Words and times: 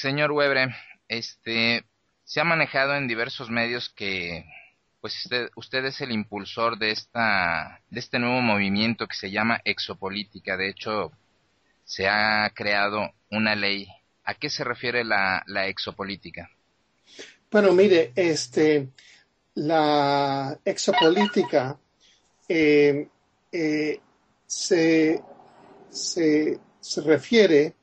señor 0.00 0.32
Webre, 0.32 0.74
este, 1.08 1.84
se 2.24 2.40
ha 2.40 2.44
manejado 2.44 2.94
en 2.94 3.06
diversos 3.06 3.50
medios 3.50 3.88
que 3.90 4.46
pues 5.00 5.16
usted, 5.24 5.50
usted, 5.56 5.84
es 5.86 6.00
el 6.00 6.12
impulsor 6.12 6.78
de 6.78 6.90
esta 6.90 7.82
de 7.88 8.00
este 8.00 8.18
nuevo 8.18 8.42
movimiento 8.42 9.06
que 9.06 9.16
se 9.16 9.30
llama 9.30 9.60
exopolítica. 9.64 10.58
De 10.58 10.68
hecho, 10.68 11.12
se 11.84 12.06
ha 12.06 12.50
creado 12.54 13.10
una 13.30 13.54
ley. 13.54 13.88
¿A 14.24 14.34
qué 14.34 14.50
se 14.50 14.62
refiere 14.62 15.02
la, 15.02 15.42
la 15.46 15.66
exopolítica? 15.68 16.50
Bueno, 17.50 17.72
mire, 17.72 18.12
este 18.14 18.90
la 19.54 20.58
exopolítica 20.64 21.78
eh, 22.48 23.08
eh, 23.50 24.00
se, 24.46 25.22
se, 25.88 26.60
se, 26.80 27.00
refiere 27.00 27.74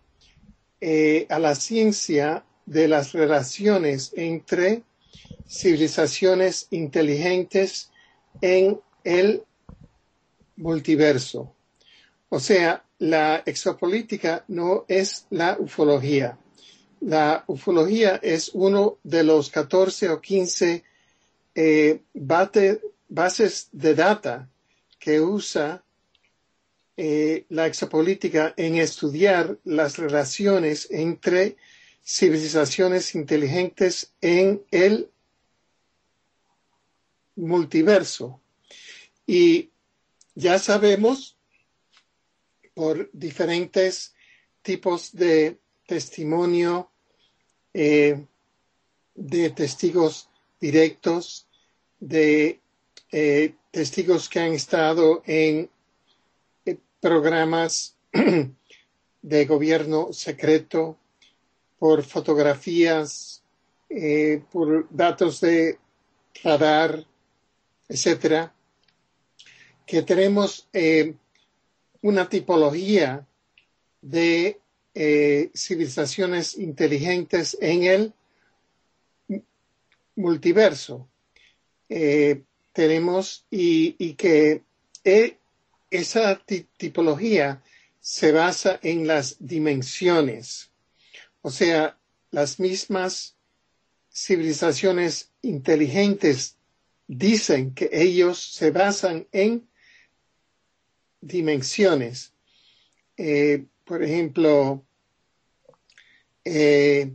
eh, 0.81 1.25
a 1.29 1.39
la 1.39 1.55
ciencia 1.55 2.45
de 2.65 2.87
las 2.87 3.13
relaciones 3.13 4.13
entre 4.15 4.83
civilizaciones 5.47 6.67
inteligentes 6.71 7.89
en 8.41 8.79
el 9.03 9.43
multiverso. 10.57 11.53
O 12.29 12.39
sea, 12.39 12.83
la 12.99 13.43
exopolítica 13.45 14.43
no 14.47 14.85
es 14.87 15.27
la 15.29 15.55
ufología. 15.59 16.37
La 16.99 17.43
ufología 17.47 18.19
es 18.21 18.51
uno 18.53 18.97
de 19.03 19.23
los 19.23 19.49
14 19.49 20.09
o 20.09 20.19
15 20.19 20.83
eh, 21.55 22.01
bases 22.13 23.69
de 23.71 23.95
data 23.95 24.49
que 24.99 25.21
usa 25.21 25.83
eh, 26.97 27.45
la 27.49 27.67
exopolítica 27.67 28.55
en 28.57 28.75
estudiar 28.77 29.59
las 29.63 29.97
relaciones 29.99 30.87
entre 30.89 31.55
civilizaciones 32.03 33.13
inteligentes 33.13 34.13
en 34.19 34.63
el 34.71 35.11
multiverso. 37.35 38.41
Y 39.27 39.69
ya 40.33 40.57
sabemos 40.57 41.37
por 42.73 43.09
diferentes 43.13 44.15
tipos 44.61 45.11
de 45.13 45.59
testimonio, 45.85 46.89
eh, 47.73 48.25
de 49.13 49.49
testigos 49.51 50.29
directos, 50.59 51.47
de 51.99 52.59
eh, 53.11 53.53
testigos 53.71 54.29
que 54.29 54.39
han 54.39 54.53
estado 54.53 55.21
en 55.25 55.69
programas 57.07 57.95
de 59.21 59.45
gobierno 59.45 60.11
secreto, 60.11 60.97
por 61.79 62.03
fotografías, 62.03 63.41
eh, 63.89 64.41
por 64.51 64.87
datos 64.89 65.39
de 65.39 65.77
radar, 66.43 67.05
etcétera, 67.87 68.53
que 69.85 70.01
tenemos 70.01 70.67
eh, 70.73 71.13
una 72.01 72.27
tipología 72.27 73.25
de 74.01 74.59
eh, 74.93 75.49
civilizaciones 75.55 76.57
inteligentes 76.57 77.57
en 77.61 77.83
el 77.83 78.13
multiverso. 80.17 81.07
Tenemos 82.73 83.45
y, 83.49 83.95
y 83.97 84.15
que 84.15 84.61
esa 85.99 86.39
tipología 86.77 87.63
se 87.99 88.31
basa 88.31 88.79
en 88.83 89.07
las 89.07 89.35
dimensiones, 89.39 90.71
o 91.41 91.49
sea, 91.49 91.97
las 92.31 92.59
mismas 92.59 93.35
civilizaciones 94.13 95.31
inteligentes 95.41 96.57
dicen 97.07 97.73
que 97.73 97.89
ellos 97.91 98.37
se 98.39 98.71
basan 98.71 99.27
en 99.31 99.67
dimensiones. 101.21 102.33
Eh, 103.15 103.65
por 103.83 104.03
ejemplo, 104.03 104.85
eh, 106.43 107.13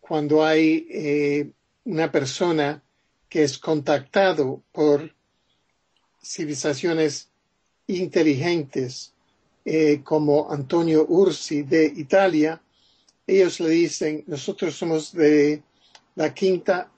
cuando 0.00 0.44
hay 0.44 0.86
eh, 0.90 1.50
una 1.84 2.12
persona 2.12 2.82
que 3.28 3.42
es 3.44 3.58
contactado 3.58 4.62
por 4.72 5.14
civilizaciones 6.22 7.30
inteligentes 7.86 9.12
eh, 9.64 10.02
como 10.02 10.50
Antonio 10.50 11.06
Ursi 11.08 11.62
de 11.62 11.86
Italia, 11.86 12.60
ellos 13.26 13.60
le 13.60 13.70
dicen, 13.70 14.24
nosotros 14.26 14.74
somos 14.76 15.12
de 15.12 15.62
la 16.14 16.32
quinta 16.32 16.90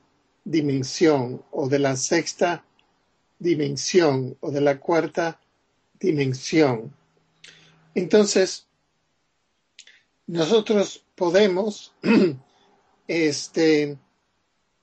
dimensión 0.45 1.43
o 1.51 1.69
de 1.69 1.79
la 1.79 1.97
sexta 1.97 2.65
dimensión 3.39 4.37
o 4.41 4.51
de 4.51 4.61
la 4.61 4.79
cuarta 4.79 5.41
dimensión. 5.99 6.95
Entonces, 7.95 8.67
nosotros 10.27 11.05
podemos 11.15 11.95
este, 13.09 13.97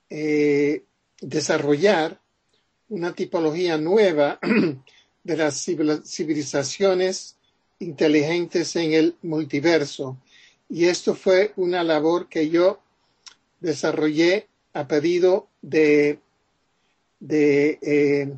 eh, 0.10 0.84
desarrollar 1.22 2.20
una 2.90 3.14
tipología 3.14 3.78
nueva 3.78 4.40
de 5.26 5.38
las 5.38 5.66
civilizaciones 6.06 7.36
inteligentes 7.80 8.76
en 8.76 8.94
el 8.94 9.16
multiverso. 9.24 10.18
Y 10.70 10.86
esto 10.86 11.16
fue 11.16 11.52
una 11.56 11.84
labor 11.84 12.30
que 12.30 12.50
yo 12.50 12.80
desarrollé 13.60 14.48
a 14.74 14.88
pedido 14.88 15.50
de, 15.62 16.20
de 17.20 17.80
eh, 17.82 18.34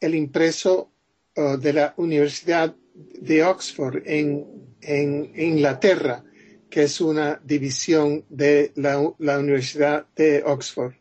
el 0.00 0.14
impreso 0.14 0.90
uh, 1.36 1.56
de 1.56 1.72
la 1.72 1.94
Universidad 1.96 2.74
de 2.94 3.44
Oxford 3.44 4.02
en, 4.04 4.74
en, 4.80 5.32
Inglaterra, 5.36 6.24
que 6.68 6.84
es 6.84 7.00
una 7.00 7.40
división 7.44 8.24
de 8.28 8.72
la, 8.74 9.12
la 9.18 9.38
Universidad 9.38 10.06
de 10.16 10.42
Oxford. 10.44 10.94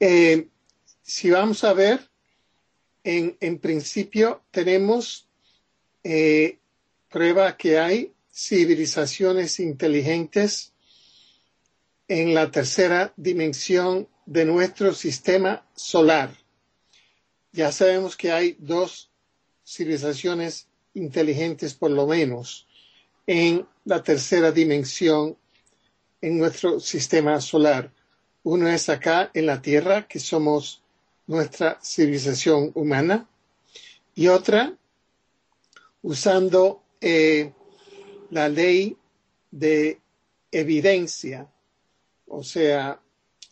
Eh, 0.00 0.48
si 1.02 1.30
vamos 1.30 1.64
a 1.64 1.72
ver, 1.72 2.00
en, 3.06 3.58
principio 3.58 4.42
tenemos 4.50 5.28
eh, 6.02 6.58
prueba 7.08 7.56
que 7.56 7.78
hay 7.78 8.12
civilizaciones 8.32 9.60
inteligentes 9.60 10.72
en 12.08 12.34
la 12.34 12.50
tercera 12.50 13.12
dimensión 13.16 14.08
de 14.26 14.44
nuestro 14.44 14.92
sistema 14.92 15.64
solar. 15.76 16.30
Ya 17.52 17.70
sabemos 17.70 18.16
que 18.16 18.32
hay 18.32 18.56
dos 18.58 19.12
civilizaciones 19.64 20.66
inteligentes 20.94 21.74
por 21.74 21.92
lo 21.92 22.08
menos 22.08 22.66
en 23.28 23.68
la 23.84 24.02
tercera 24.02 24.50
dimensión 24.50 25.36
en 26.20 26.38
nuestro 26.38 26.80
sistema 26.80 27.40
solar. 27.40 27.92
Uno 28.42 28.68
es 28.68 28.88
acá 28.88 29.30
en 29.32 29.46
la 29.46 29.62
Tierra, 29.62 30.08
que 30.08 30.18
somos 30.18 30.82
nuestra 31.26 31.78
civilización 31.82 32.70
humana, 32.74 33.28
y 34.14 34.28
otra 34.28 34.72
usando 36.02 36.82
eh, 37.00 37.52
la 38.30 38.48
ley 38.48 38.96
de 39.50 40.00
evidencia, 40.50 41.48
o 42.26 42.42
sea, 42.42 43.00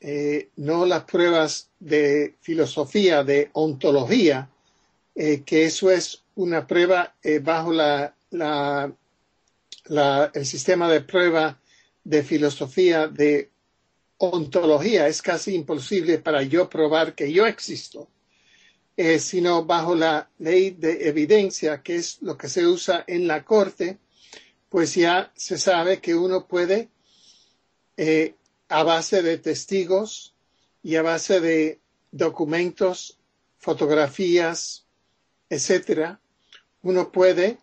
eh, 0.01 0.49
no 0.57 0.87
las 0.87 1.05
pruebas 1.05 1.71
de 1.79 2.35
filosofía, 2.41 3.25
de 3.25 3.51
ontología, 3.53 4.49
eh, 5.15 5.43
que 5.43 5.65
eso 5.67 5.91
es 5.91 6.23
una 6.35 6.67
prueba 6.67 7.15
bajo 7.43 7.73
la, 7.73 8.15
la, 8.31 8.93
la, 9.85 10.31
el 10.35 10.47
sistema 10.47 10.91
de 10.91 11.01
prueba 11.01 11.61
de 12.03 12.23
filosofía 12.23 13.07
de 13.07 13.51
ontología. 14.31 15.09
Es 15.09 15.23
casi 15.23 15.55
imposible 15.55 16.19
para 16.19 16.43
yo 16.43 16.69
probar 16.69 17.15
que 17.15 17.33
yo 17.33 17.47
existo, 17.47 18.09
eh, 18.97 19.19
sino 19.19 19.65
bajo 19.65 19.95
la 19.95 20.31
ley 20.39 20.71
de 20.71 21.09
evidencia, 21.09 21.83
que 21.83 21.97
es 21.97 22.21
lo 22.23 22.37
que 22.37 22.49
se 22.49 22.67
usa 22.67 23.05
en 23.07 23.27
la 23.27 23.45
corte, 23.45 23.99
pues 24.69 24.95
ya 24.95 25.33
se 25.37 25.59
sabe 25.59 26.01
que 26.01 26.15
uno 26.15 26.47
puede, 26.47 26.89
eh, 27.97 28.35
a 28.69 28.83
base 28.83 29.23
de 29.23 29.39
testigos 29.39 30.35
y 30.83 30.97
a 30.97 31.03
base 31.03 31.41
de 31.41 31.81
documentos, 32.11 33.19
fotografías, 33.59 34.85
etcétera, 35.49 36.21
uno 36.83 37.11
puede 37.13 37.59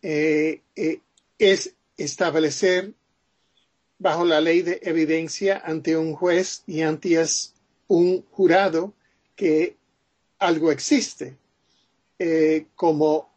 eh, 0.00 0.62
es 1.38 1.74
establecer 1.96 2.94
bajo 4.02 4.24
la 4.24 4.40
ley 4.40 4.62
de 4.62 4.80
evidencia 4.82 5.62
ante 5.64 5.96
un 5.96 6.14
juez 6.16 6.64
y 6.66 6.82
ante 6.82 7.24
un 7.86 8.26
jurado 8.32 8.92
que 9.36 9.76
algo 10.40 10.72
existe 10.72 11.36
eh, 12.18 12.66
como 12.74 13.32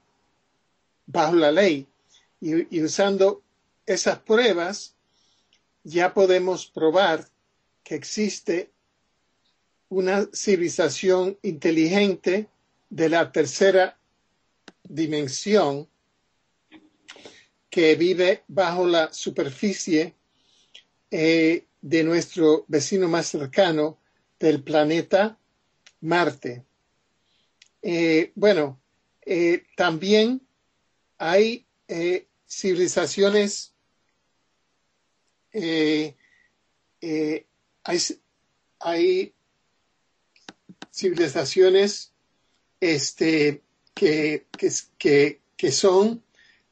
bajo 1.05 1.35
la 1.35 1.51
ley. 1.51 1.85
Y, 2.41 2.75
y, 2.75 2.81
usando 2.81 3.43
esas 3.85 4.17
pruebas 4.19 4.95
ya 5.83 6.15
podemos 6.15 6.65
probar 6.65 7.27
que 7.83 7.93
existe 7.93 8.71
una 9.89 10.27
civilización 10.33 11.37
inteligente 11.43 12.49
de 12.89 13.09
la 13.09 13.31
tercera 13.31 13.99
dimensión 14.83 15.87
que 17.69 17.95
vive 17.95 18.43
bajo 18.47 18.87
la 18.87 19.13
superficie 19.13 20.15
eh, 21.11 21.67
de 21.81 22.03
nuestro 22.03 22.65
vecino 22.67 23.07
más 23.07 23.27
cercano 23.27 23.99
del 24.39 24.63
planeta 24.63 25.37
Marte. 26.01 26.65
Eh, 27.81 28.31
bueno, 28.35 28.79
eh, 29.21 29.65
también 29.75 30.41
hay 31.17 31.65
civilizaciones, 32.47 33.73
hay, 35.53 36.15
hay, 38.79 39.33
civilizaciones 40.91 42.11
este, 42.79 43.61
que, 43.93 44.47
que, 44.97 45.41
que 45.55 45.71
son 45.71 46.25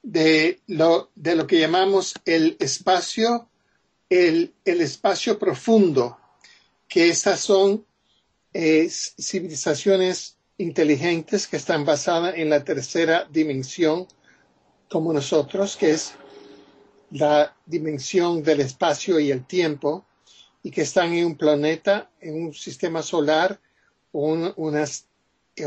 de 0.04 0.62
lo, 0.68 1.10
de 1.16 1.36
lo 1.36 1.48
que 1.48 1.60
llamamos 1.60 2.14
el 2.26 2.58
espacio, 2.60 3.50
el, 4.14 4.54
espacio 4.66 5.40
profundo, 5.40 6.18
que 6.88 7.10
estas 7.10 7.40
son 7.40 7.86
eh, 8.54 8.88
civilizaciones 8.90 10.38
inteligentes 10.58 11.48
que 11.48 11.58
están 11.58 11.84
basadas 11.84 12.36
en 12.38 12.50
la 12.50 12.64
tercera 12.64 13.28
dimensión, 13.32 14.08
como 14.88 15.14
nosotros, 15.14 15.76
que 15.76 15.92
es 15.92 16.14
la 17.10 17.56
dimensión 17.66 18.44
del 18.44 18.62
espacio 18.62 19.20
y 19.20 19.32
el 19.32 19.46
tiempo, 19.46 20.06
y 20.62 20.70
que 20.70 20.82
están 20.82 21.14
en 21.14 21.26
un 21.26 21.36
planeta, 21.36 22.12
en 22.22 22.36
un 22.36 22.54
sistema 22.54 23.02
solar 23.02 23.60
o, 24.12 24.32
una, 24.56 24.86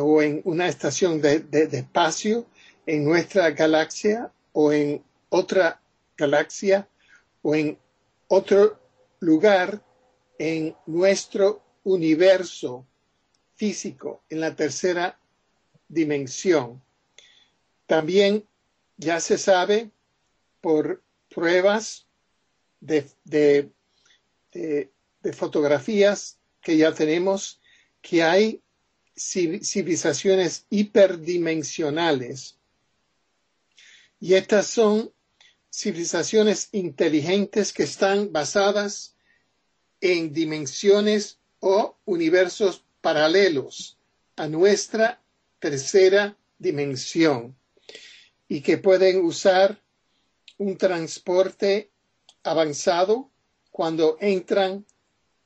o 0.01 0.23
en 0.23 0.41
una 0.45 0.69
estación 0.69 1.21
de, 1.21 1.41
de 1.41 1.79
espacio 1.79 2.47
en 2.87 3.05
nuestra 3.05 3.51
galaxia 3.51 4.31
o 4.53 4.73
en 4.73 5.03
otra 5.29 5.81
galaxia 6.17 6.89
o 7.43 7.55
en 7.55 7.79
otro 8.29 8.81
lugar 9.21 9.83
en 10.39 10.77
nuestro 10.87 11.63
universo 11.85 12.87
físico, 13.55 14.23
en 14.29 14.41
la 14.41 14.55
tercera 14.55 15.19
dimensión. 15.89 16.83
También 17.87 18.47
ya 18.97 19.21
se 19.21 19.39
sabe 19.39 19.91
por 20.61 21.03
pruebas 21.29 22.07
de, 22.81 23.07
de, 23.25 23.71
de, 24.53 24.91
fotografías 25.33 26.39
que 26.61 26.77
ya 26.77 26.93
tenemos 26.93 27.61
que 28.01 28.23
hay 28.23 28.63
civilizaciones 29.17 30.67
hiperdimensionales 30.71 32.59
y 34.21 34.35
estas 34.35 34.67
son 34.67 35.13
civilizaciones 35.77 36.71
inteligentes 36.73 37.75
que 37.75 37.83
están 37.83 38.33
basadas 38.33 39.15
en 40.01 40.33
dimensiones 40.33 41.39
o 41.61 41.99
universos 42.07 42.83
paralelos 43.03 43.99
a 44.37 44.49
nuestra 44.49 45.21
tercera 45.59 46.35
dimensión 46.59 47.55
y 48.49 48.63
que 48.63 48.79
pueden 48.79 49.23
usar 49.23 49.79
un 50.57 50.79
transporte 50.79 51.91
avanzado 52.43 53.31
cuando 53.71 54.17
entran 54.19 54.87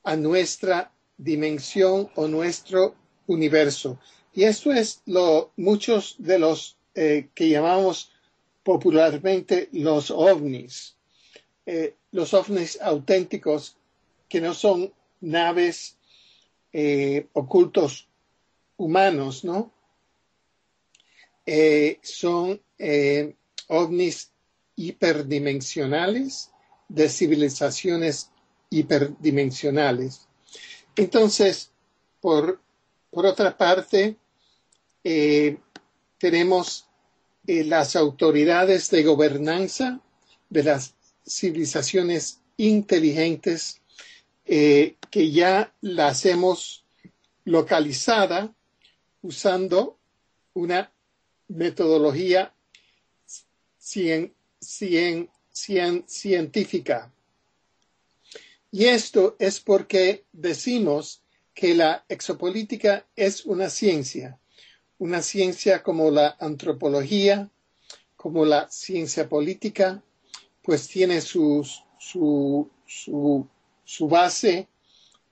a 0.03 0.15
nuestra 0.15 0.93
dimensión 1.17 2.09
o 2.15 2.29
nuestro 2.29 2.95
universo. 3.27 3.99
Y 4.33 4.45
esto 4.45 4.71
es 4.71 5.01
lo 5.05 5.51
muchos 5.57 6.15
de 6.19 6.39
los 6.39 6.77
eh, 6.95 7.27
que 7.35 7.49
llamamos 7.49 8.13
popularmente 8.63 9.69
los 9.71 10.11
ovnis, 10.11 10.95
eh, 11.65 11.95
los 12.11 12.33
ovnis 12.33 12.79
auténticos 12.81 13.77
que 14.27 14.41
no 14.41 14.53
son 14.53 14.93
naves 15.21 15.97
eh, 16.73 17.27
ocultos 17.33 18.07
humanos, 18.77 19.43
¿no? 19.43 19.71
Eh, 21.45 21.99
son 22.01 22.61
ovnis 23.67 24.31
hiperdimensionales 24.75 26.51
de 26.87 27.09
civilizaciones 27.09 28.31
hiperdimensionales. 28.69 30.27
Entonces, 30.95 31.71
por, 32.19 32.59
por 33.09 33.25
otra 33.25 33.57
parte, 33.57 34.17
tenemos 36.17 36.90
eh, 37.47 37.63
las 37.63 37.95
autoridades 37.95 38.89
de 38.91 39.03
gobernanza 39.03 39.99
de 40.49 40.63
las 40.63 40.93
civilizaciones 41.27 42.39
inteligentes 42.57 43.81
eh, 44.45 44.95
que 45.09 45.31
ya 45.31 45.73
las 45.81 46.25
hemos 46.25 46.83
localizada 47.45 48.53
usando 49.21 49.97
una 50.53 50.91
metodología 51.47 52.53
cien, 53.77 54.33
cien, 54.59 55.29
científica. 56.07 57.11
Y 58.71 58.85
esto 58.85 59.35
es 59.39 59.59
porque 59.59 60.25
decimos 60.31 61.23
que 61.53 61.75
la 61.75 62.05
exopolítica 62.07 63.05
es 63.15 63.45
una 63.45 63.69
ciencia 63.69 64.39
una 65.01 65.23
ciencia 65.23 65.81
como 65.81 66.11
la 66.11 66.37
antropología, 66.39 67.49
como 68.15 68.45
la 68.45 68.69
ciencia 68.69 69.27
política, 69.27 70.03
pues 70.61 70.87
tiene 70.87 71.21
su, 71.21 71.67
su, 71.97 72.69
su 72.85 74.07
base 74.07 74.67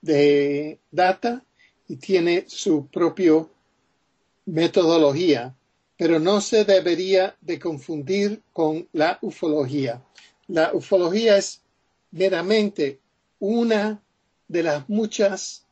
de 0.00 0.80
data 0.90 1.44
y 1.86 1.94
tiene 1.96 2.46
su 2.48 2.88
propia 2.88 3.46
metodología, 4.44 5.54
pero 5.96 6.18
no 6.18 6.40
se 6.40 6.64
debería 6.64 7.36
de 7.40 7.60
confundir 7.60 8.42
con 8.52 8.88
la 8.92 9.20
ufología. 9.22 10.02
La 10.48 10.74
ufología 10.74 11.36
es 11.36 11.62
meramente 12.10 12.98
una 13.38 14.02
de 14.48 14.64
las 14.64 14.88
muchas 14.88 15.64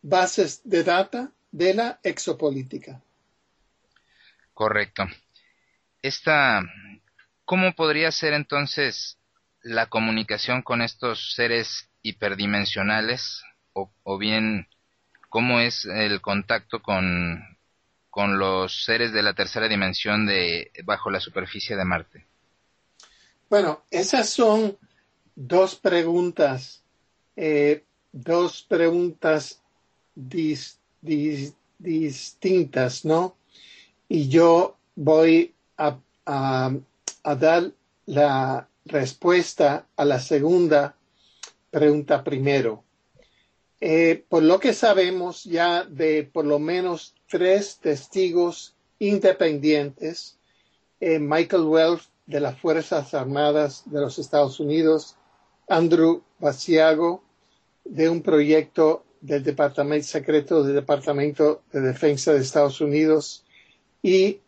bases 0.00 0.62
de 0.64 0.82
data 0.82 1.30
de 1.52 1.74
la 1.74 2.00
exopolítica. 2.02 3.00
Correcto. 4.54 5.04
Esta, 6.00 6.62
¿cómo 7.44 7.74
podría 7.74 8.10
ser 8.10 8.32
entonces 8.32 9.18
la 9.62 9.86
comunicación 9.86 10.62
con 10.62 10.82
estos 10.82 11.34
seres 11.34 11.88
hiperdimensionales? 12.02 13.44
O, 13.74 13.90
o 14.02 14.18
bien, 14.18 14.66
¿cómo 15.28 15.60
es 15.60 15.84
el 15.84 16.20
contacto 16.20 16.82
con, 16.82 17.42
con 18.10 18.38
los 18.38 18.84
seres 18.84 19.12
de 19.12 19.22
la 19.22 19.34
tercera 19.34 19.68
dimensión 19.68 20.26
de 20.26 20.72
bajo 20.84 21.10
la 21.10 21.20
superficie 21.20 21.76
de 21.76 21.84
Marte? 21.84 22.26
Bueno, 23.48 23.84
esas 23.90 24.30
son 24.30 24.78
dos 25.34 25.76
preguntas, 25.76 26.82
eh, 27.36 27.84
dos 28.10 28.62
preguntas 28.62 29.62
distintas 30.14 30.81
distintas, 31.02 33.04
¿no? 33.04 33.36
Y 34.08 34.28
yo 34.28 34.76
voy 34.94 35.52
a, 35.76 35.98
dar 37.24 37.72
la 38.06 38.68
respuesta 38.84 39.86
a 39.96 40.04
la 40.04 40.20
segunda 40.20 40.94
pregunta 41.70 42.22
primero. 42.22 42.84
Eh, 43.80 44.24
por 44.28 44.44
lo 44.44 44.60
que 44.60 44.72
sabemos 44.72 45.42
ya 45.44 45.84
de 45.84 46.22
por 46.22 46.44
lo 46.44 46.60
menos 46.60 47.14
tres 47.28 47.78
testigos 47.78 48.76
independientes, 49.00 50.38
eh, 51.00 51.18
Michael 51.18 51.64
Wells 51.64 52.08
de 52.26 52.38
las 52.38 52.56
Fuerzas 52.60 53.12
Armadas 53.14 53.82
de 53.86 54.00
los 54.00 54.20
Estados 54.20 54.60
Unidos, 54.60 55.16
Andrew 55.68 56.22
Basiago 56.38 57.24
de 57.84 58.08
un 58.08 58.22
proyecto 58.22 59.04
del 59.22 59.42
Departamento 59.44 60.06
Secreto 60.06 60.62
del 60.64 60.74
Departamento 60.74 61.62
de 61.72 61.80
Defensa 61.80 62.32
de 62.32 62.40
Estados 62.40 62.80
Unidos 62.80 63.44
y 64.02 64.40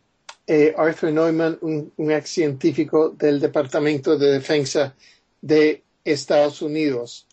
eh, 0.47 0.75
Arthur 0.77 1.11
Neumann, 1.11 1.57
un, 1.61 2.11
ex 2.11 2.29
científico 2.29 3.09
del 3.09 3.39
Departamento 3.39 4.17
de 4.17 4.33
Defensa 4.33 4.93
de 5.41 5.81
Estados 6.03 6.61
Unidos. 6.61 7.25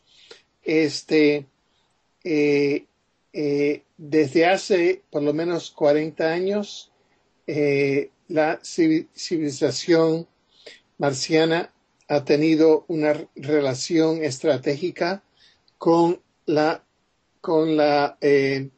Este, 0.62 1.44
eh, 2.24 2.86
eh, 3.32 3.82
desde 3.98 4.46
hace 4.46 5.02
por 5.10 5.22
lo 5.22 5.34
menos 5.34 5.72
40 5.72 6.32
años, 6.32 6.90
la 8.28 8.60
civilización 8.62 10.26
marciana 10.96 11.72
ha 12.08 12.24
tenido 12.24 12.84
una 12.88 13.26
relación 13.34 14.22
estratégica 14.22 15.22
con 15.76 16.20
la 16.46 16.82
con 17.42 17.76
la 17.76 18.16
eh, 18.22 18.70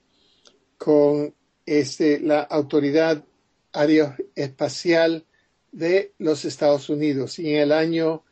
con 0.77 1.33
este, 1.67 2.19
la 2.19 2.41
autoridad 2.41 3.25
aeroespacial 3.73 5.25
de 5.71 6.15
los 6.19 6.45
Estados 6.45 6.89
Unidos. 6.89 7.39
Y 7.39 7.51
en 7.51 7.59
el 7.61 7.71
año 7.73 8.25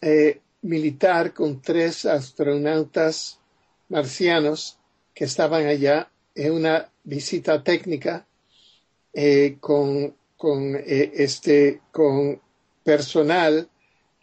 eh, 0.00 0.40
militar 0.62 1.32
con 1.32 1.60
tres 1.60 2.04
astronautas 2.04 3.38
marcianos 3.88 4.78
que 5.14 5.24
estaban 5.24 5.66
allá 5.66 6.10
en 6.34 6.52
una 6.52 6.90
visita 7.04 7.62
técnica 7.62 8.26
eh, 9.12 9.56
con, 9.58 10.14
con, 10.36 10.76
eh, 10.76 11.10
este, 11.14 11.80
con 11.90 12.40
personal 12.84 13.68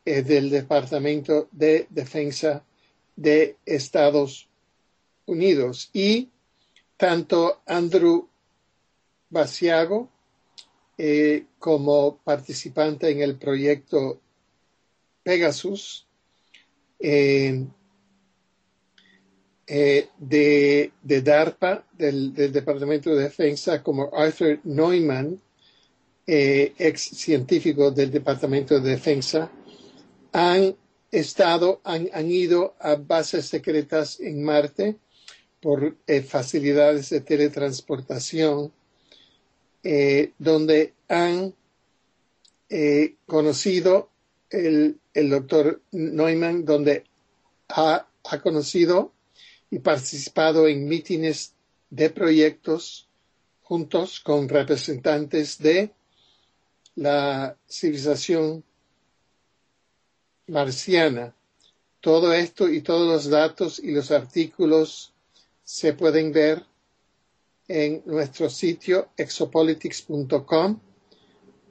eh, 0.06 0.22
del 0.22 0.50
Departamento 0.50 1.50
de 1.52 1.88
Defensa 1.90 2.64
de 3.16 3.58
Estados 3.66 4.48
Unidos. 5.26 5.90
Y 5.92 6.30
tanto 6.98 7.62
Andrew 7.66 8.30
Basiago 9.30 10.10
como 11.60 12.20
participante 12.24 13.10
en 13.10 13.20
el 13.22 13.38
proyecto 13.38 14.22
Pegasus, 15.24 16.05
eh, 17.08 17.66
de, 20.18 20.92
de, 21.02 21.22
DARPA, 21.22 21.86
del, 21.94 22.34
del, 22.34 22.52
Departamento 22.52 23.14
de 23.16 23.24
Defensa, 23.24 23.84
como 23.84 24.10
Arthur 24.16 24.60
Neumann, 24.64 25.40
eh, 26.28 26.74
ex 26.78 27.02
científico 27.02 27.92
del 27.92 28.10
Departamento 28.12 28.80
de 28.80 28.92
Defensa, 28.92 29.52
han 30.32 30.76
estado, 31.12 31.82
han, 31.84 32.10
han 32.14 32.30
ido 32.32 32.76
a 32.80 32.96
bases 32.96 33.46
secretas 33.46 34.20
en 34.20 34.44
Marte 34.44 34.98
por 35.62 35.96
eh, 36.08 36.22
facilidades 36.22 37.10
de 37.10 37.22
teletransportación, 37.22 38.72
eh, 39.84 40.32
donde 40.38 40.94
han 41.08 41.54
eh, 42.70 43.16
conocido 43.26 44.10
el, 44.50 45.00
el 45.16 45.30
doctor 45.30 45.82
Neumann, 45.92 46.66
donde 46.66 47.06
ha, 47.70 48.08
ha 48.24 48.42
conocido 48.42 49.12
y 49.72 49.80
participado 49.80 50.68
en 50.68 50.88
mítines 50.88 51.54
de 51.90 52.10
proyectos 52.10 53.08
juntos 53.64 54.20
con 54.20 54.48
representantes 54.48 55.58
de 55.58 55.92
la 56.96 57.58
civilización 57.68 58.64
marciana. 60.48 61.34
Todo 62.00 62.34
esto 62.34 62.70
y 62.70 62.82
todos 62.82 63.08
los 63.08 63.30
datos 63.30 63.80
y 63.80 63.92
los 63.92 64.12
artículos 64.12 65.14
se 65.64 65.94
pueden 65.94 66.32
ver 66.32 66.64
en 67.68 68.04
nuestro 68.06 68.50
sitio 68.50 69.10
exopolitics.com 69.18 70.80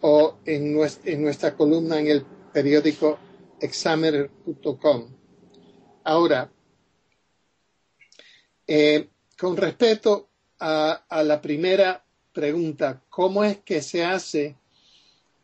o 0.00 0.36
en 0.44 0.74
nuestra, 0.74 1.12
en 1.12 1.22
nuestra, 1.22 1.56
columna 1.56 2.00
en 2.00 2.08
el 2.08 2.26
periódico 2.52 3.18
examiner.com. 3.64 5.08
Ahora, 6.04 6.50
eh, 8.66 9.08
con 9.38 9.56
respecto 9.56 10.28
a, 10.60 11.04
la 11.24 11.40
primera 11.40 12.04
pregunta, 12.32 13.02
¿cómo 13.08 13.44
es 13.44 13.58
que 13.58 13.82
se 13.82 14.04
hace 14.04 14.56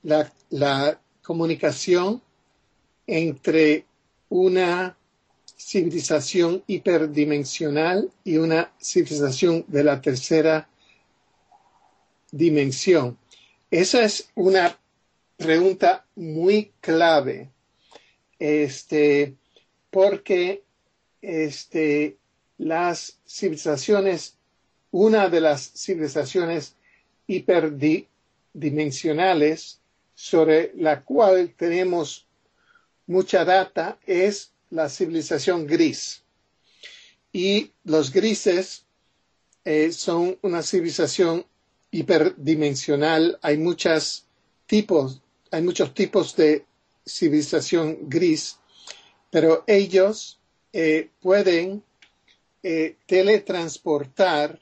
la 0.02 1.00
comunicación 1.22 2.22
entre 3.06 3.86
una 4.28 4.96
civilización 5.56 6.62
hiperdimensional 6.66 8.10
y 8.24 8.38
una 8.38 8.72
civilización 8.80 9.64
de 9.68 9.84
la 9.84 10.00
tercera 10.00 10.68
dimensión? 12.30 13.18
Esa 13.70 14.02
es 14.02 14.30
una 14.34 14.76
pregunta 15.36 16.06
muy 16.16 16.72
clave, 16.80 17.50
este, 18.40 19.36
porque 19.90 20.64
este, 21.22 22.16
las 22.58 23.18
civilizaciones, 23.28 24.34
una 24.90 25.28
de 25.28 25.40
las 25.40 25.70
civilizaciones 25.76 26.74
hiperdimensionales 27.28 29.78
sobre 30.14 30.72
la 30.74 31.04
cual 31.04 31.54
tenemos 31.56 32.26
mucha 33.06 33.44
data 33.44 33.98
es 34.06 34.52
la 34.70 34.88
civilización 34.88 35.66
gris. 35.66 36.22
Y 37.32 37.72
los 37.84 38.12
grises 38.12 38.84
eh, 39.64 39.92
son 39.92 40.36
una 40.42 40.62
civilización 40.62 41.46
hiperdimensional. 41.90 43.38
Hay 43.42 43.58
muchos 43.58 44.24
tipos, 44.66 45.20
hay 45.50 45.62
muchos 45.62 45.92
tipos 45.94 46.36
de 46.36 46.64
civilización 47.06 48.08
gris, 48.08 48.58
pero 49.30 49.64
ellos 49.66 50.38
eh, 50.72 51.10
pueden 51.20 51.82
eh, 52.62 52.96
teletransportar 53.06 54.60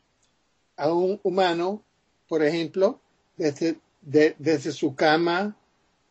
a 0.76 0.92
un 0.92 1.20
humano, 1.22 1.82
por 2.28 2.42
ejemplo, 2.44 3.00
desde, 3.36 3.78
de, 4.02 4.34
desde 4.38 4.72
su 4.72 4.94
cama 4.94 5.56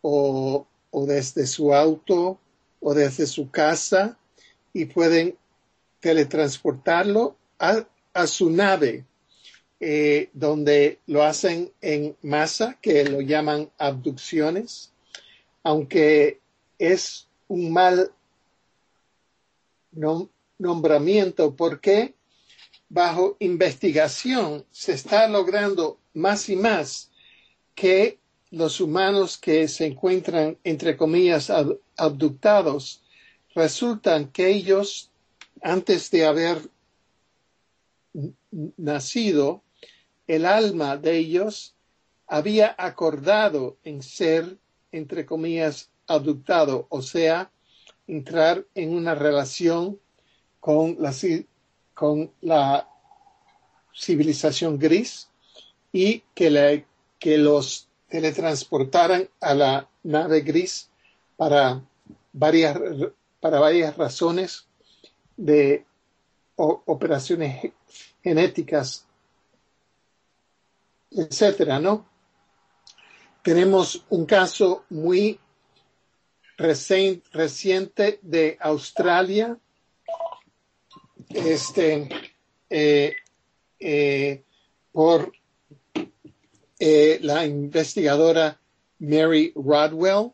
o, 0.01 0.67
o, 0.91 1.05
desde 1.05 1.47
su 1.47 1.73
auto 1.73 2.39
o 2.79 2.93
desde 2.93 3.25
su 3.25 3.49
casa 3.49 4.17
y 4.73 4.85
pueden 4.85 5.37
teletransportarlo 5.99 7.35
a, 7.59 7.85
a 8.13 8.27
su 8.27 8.49
nave, 8.49 9.05
eh, 9.79 10.29
donde 10.33 10.99
lo 11.07 11.23
hacen 11.23 11.71
en 11.81 12.15
masa, 12.21 12.77
que 12.81 13.03
lo 13.05 13.21
llaman 13.21 13.69
abducciones, 13.77 14.91
aunque 15.67 16.39
es 16.79 17.27
un 17.49 17.73
mal 17.73 18.13
no, 19.91 20.29
nombramiento 20.57 21.57
porque 21.57 22.15
bajo 22.87 23.35
investigación 23.41 24.65
se 24.71 24.93
está 24.93 25.27
logrando 25.27 25.99
más 26.13 26.47
y 26.47 26.55
más 26.55 27.11
que 27.75 28.17
los 28.49 28.79
humanos 28.79 29.37
que 29.37 29.67
se 29.67 29.87
encuentran, 29.87 30.57
entre 30.63 30.95
comillas, 30.95 31.51
abductados, 31.97 33.03
resultan 33.53 34.31
que 34.31 34.47
ellos, 34.47 35.11
antes 35.61 36.09
de 36.11 36.25
haber 36.27 36.61
nacido, 38.77 39.63
el 40.27 40.45
alma 40.45 40.95
de 40.95 41.17
ellos 41.17 41.75
había 42.25 42.73
acordado 42.77 43.77
en 43.83 44.01
ser, 44.01 44.57
entre 44.91 45.25
comillas, 45.25 45.89
abductado, 46.07 46.87
o 46.89 47.01
sea, 47.01 47.51
entrar 48.07 48.65
en 48.75 48.95
una 48.95 49.15
relación 49.15 49.99
con 50.59 50.97
la, 50.99 51.13
con 51.93 52.31
la 52.41 52.89
civilización 53.93 54.79
gris 54.79 55.29
y 55.91 56.23
que, 56.33 56.49
le, 56.49 56.85
que 57.19 57.37
los 57.37 57.87
teletransportaran 58.09 59.29
a 59.41 59.53
la 59.53 59.89
nave 60.03 60.41
gris 60.41 60.89
para 61.35 61.81
varias, 62.31 62.77
para 63.39 63.59
varias 63.59 63.97
razones 63.97 64.67
de 65.35 65.85
operaciones 66.55 67.71
genéticas, 68.23 69.05
etcétera, 71.11 71.79
¿no? 71.79 72.05
Tenemos 73.47 74.03
un 74.09 74.25
caso 74.25 74.83
muy 74.89 75.39
reciente 76.57 78.19
de 78.21 78.57
Australia. 78.59 79.57
Este, 81.29 82.09
eh, 82.69 83.15
eh, 83.79 84.43
por 84.91 85.31
eh, 86.77 87.19
la 87.21 87.45
investigadora 87.45 88.59
Mary 88.99 89.53
Rodwell, 89.55 90.33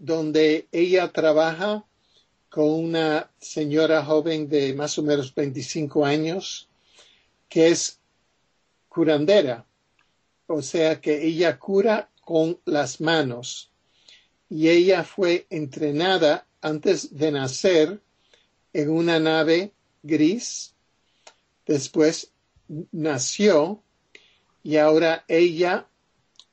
donde 0.00 0.68
ella 0.70 1.10
trabaja 1.12 1.82
con 2.50 2.68
una 2.74 3.30
señora 3.40 4.04
joven 4.04 4.50
de 4.50 4.74
más 4.74 4.98
o 4.98 5.02
menos 5.02 5.34
25 5.34 6.04
años, 6.04 6.68
que 7.48 7.68
es 7.68 7.98
curandera, 8.90 9.64
o 10.46 10.62
sea 10.62 11.00
que 11.00 11.24
ella 11.26 11.58
cura 11.58 12.10
con 12.20 12.58
las 12.64 13.00
manos. 13.00 13.70
Y 14.48 14.68
ella 14.68 15.04
fue 15.04 15.46
entrenada 15.50 16.46
antes 16.60 17.16
de 17.16 17.32
nacer 17.32 18.00
en 18.72 18.90
una 18.90 19.18
nave 19.18 19.72
gris. 20.02 20.74
Después 21.66 22.30
nació 22.92 23.82
y 24.62 24.76
ahora 24.76 25.24
ella 25.28 25.86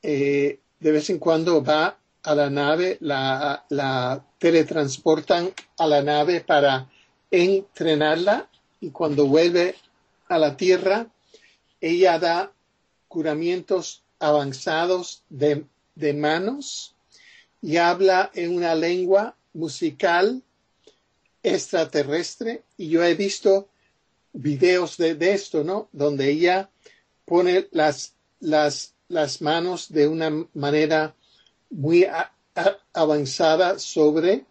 eh, 0.02 0.58
de 0.80 0.90
vez 0.90 1.10
en 1.10 1.18
cuando 1.18 1.62
va 1.62 1.96
a 2.24 2.34
la 2.34 2.50
nave, 2.50 2.98
la, 3.00 3.64
la 3.68 4.24
teletransportan 4.38 5.52
a 5.78 5.86
la 5.86 6.02
nave 6.02 6.40
para 6.40 6.88
entrenarla 7.30 8.48
y 8.80 8.90
cuando 8.90 9.26
vuelve 9.26 9.76
a 10.28 10.38
la 10.38 10.56
tierra, 10.56 11.06
ella 11.80 12.18
da 12.18 12.52
curamientos 13.12 14.02
avanzados 14.18 15.22
de, 15.28 15.66
de 15.94 16.14
manos 16.14 16.94
y 17.60 17.76
habla 17.76 18.30
en 18.32 18.56
una 18.56 18.74
lengua 18.74 19.36
musical 19.52 20.42
extraterrestre 21.42 22.62
y 22.78 22.88
yo 22.88 23.04
he 23.04 23.14
visto 23.14 23.68
videos 24.32 24.96
de, 24.96 25.14
de, 25.14 25.34
esto, 25.34 25.62
¿no? 25.62 25.90
Donde 25.92 26.30
ella 26.30 26.70
pone 27.26 27.68
las, 27.72 28.14
las, 28.40 28.94
las 29.08 29.42
manos 29.42 29.92
de 29.92 30.08
una 30.08 30.46
manera 30.54 31.14
muy 31.68 32.06
avanzada 32.94 33.78
sobre 33.78 34.46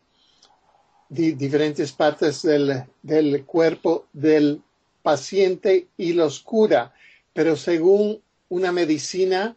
di, 1.10 1.32
diferentes 1.32 1.91
partes 1.94 2.44
del, 2.44 2.86
del 3.01 3.44
cuerpo 3.44 4.06
del 4.13 4.62
paciente 5.01 5.88
y 5.98 6.13
los 6.13 6.41
cura, 6.41 6.94
pero 7.34 7.56
según 7.56 8.22
una 8.51 8.74
medicina 8.74 9.55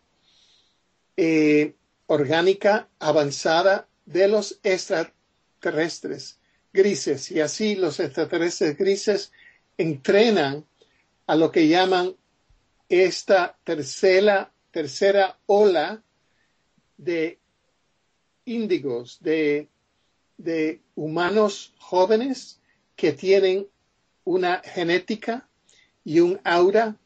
eh, 1.16 1.74
orgánica 2.06 2.88
avanzada 3.00 3.88
de 4.06 4.28
los 4.28 4.60
extraterrestres 4.62 6.38
grises. 6.72 7.32
Y 7.32 7.40
así 7.40 7.74
los 7.74 7.98
extraterrestres 7.98 8.78
grises 8.78 9.32
entrenan 9.78 10.64
a 11.26 11.34
lo 11.34 11.50
que 11.50 11.66
llaman 11.66 12.14
esta 12.88 13.58
tercera, 13.64 14.52
tercera 14.70 15.40
ola 15.46 16.00
de 16.96 17.40
índigos, 18.44 19.18
de, 19.20 19.70
de 20.36 20.82
humanos 20.94 21.74
jóvenes 21.80 22.60
que 22.94 23.12
tienen 23.12 23.66
una 24.22 24.62
genética 24.62 25.48
y 26.04 26.20
un 26.20 26.40
aura 26.44 26.96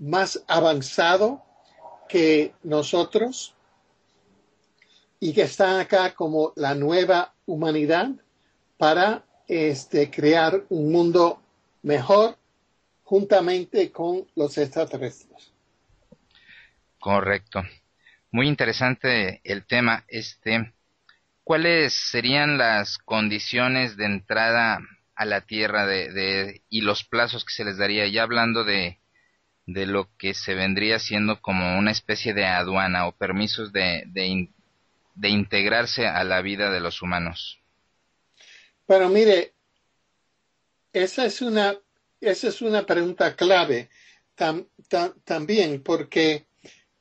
más 0.00 0.42
avanzado 0.48 1.44
que 2.08 2.54
nosotros 2.64 3.54
y 5.20 5.32
que 5.34 5.42
están 5.42 5.78
acá 5.78 6.14
como 6.14 6.52
la 6.56 6.74
nueva 6.74 7.34
humanidad 7.46 8.08
para 8.78 9.24
este, 9.46 10.10
crear 10.10 10.64
un 10.70 10.90
mundo 10.90 11.42
mejor 11.82 12.36
juntamente 13.04 13.92
con 13.92 14.26
los 14.34 14.56
extraterrestres. 14.56 15.52
Correcto. 16.98 17.62
Muy 18.30 18.48
interesante 18.48 19.40
el 19.44 19.66
tema. 19.66 20.04
Este, 20.08 20.72
¿cuáles 21.44 21.92
serían 21.92 22.56
las 22.56 22.96
condiciones 22.98 23.96
de 23.96 24.06
entrada 24.06 24.80
a 25.14 25.24
la 25.26 25.42
Tierra 25.42 25.84
de, 25.84 26.12
de, 26.12 26.62
y 26.70 26.80
los 26.80 27.04
plazos 27.04 27.44
que 27.44 27.52
se 27.52 27.64
les 27.64 27.76
daría? 27.76 28.06
Ya 28.06 28.22
hablando 28.22 28.64
de, 28.64 28.99
de 29.72 29.86
lo 29.86 30.08
que 30.16 30.34
se 30.34 30.54
vendría 30.54 30.98
siendo 30.98 31.40
como 31.40 31.78
una 31.78 31.92
especie 31.92 32.34
de 32.34 32.44
aduana 32.44 33.06
o 33.06 33.12
permisos 33.12 33.72
de, 33.72 34.02
de, 34.06 35.28
integrarse 35.28 36.06
a 36.06 36.24
la 36.24 36.42
vida 36.42 36.70
de 36.70 36.80
los 36.80 37.02
humanos. 37.02 37.60
Pero 38.86 39.08
mire, 39.08 39.52
esa 40.92 41.24
es 41.24 41.40
una, 41.40 41.76
esa 42.20 42.48
es 42.48 42.62
una 42.62 42.84
pregunta 42.84 43.36
clave 43.36 43.90
tam, 44.34 44.66
tam, 44.88 45.14
también, 45.24 45.82
porque 45.82 46.46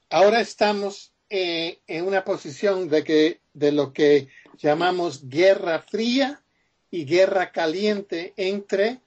ahora 0.10 0.40
estamos 0.40 1.14
eh, 1.30 1.80
en 1.88 2.06
una 2.06 2.24
posición 2.24 2.88
de 2.90 3.04
que 3.04 3.42
de 3.54 3.72
lo 3.72 3.94
que 3.94 4.28
llamamos 4.58 5.28
guerra 5.28 5.80
fría 5.80 6.44
y 6.92 7.06
guerra 7.06 7.52
caliente 7.52 8.34
entre 8.38 9.00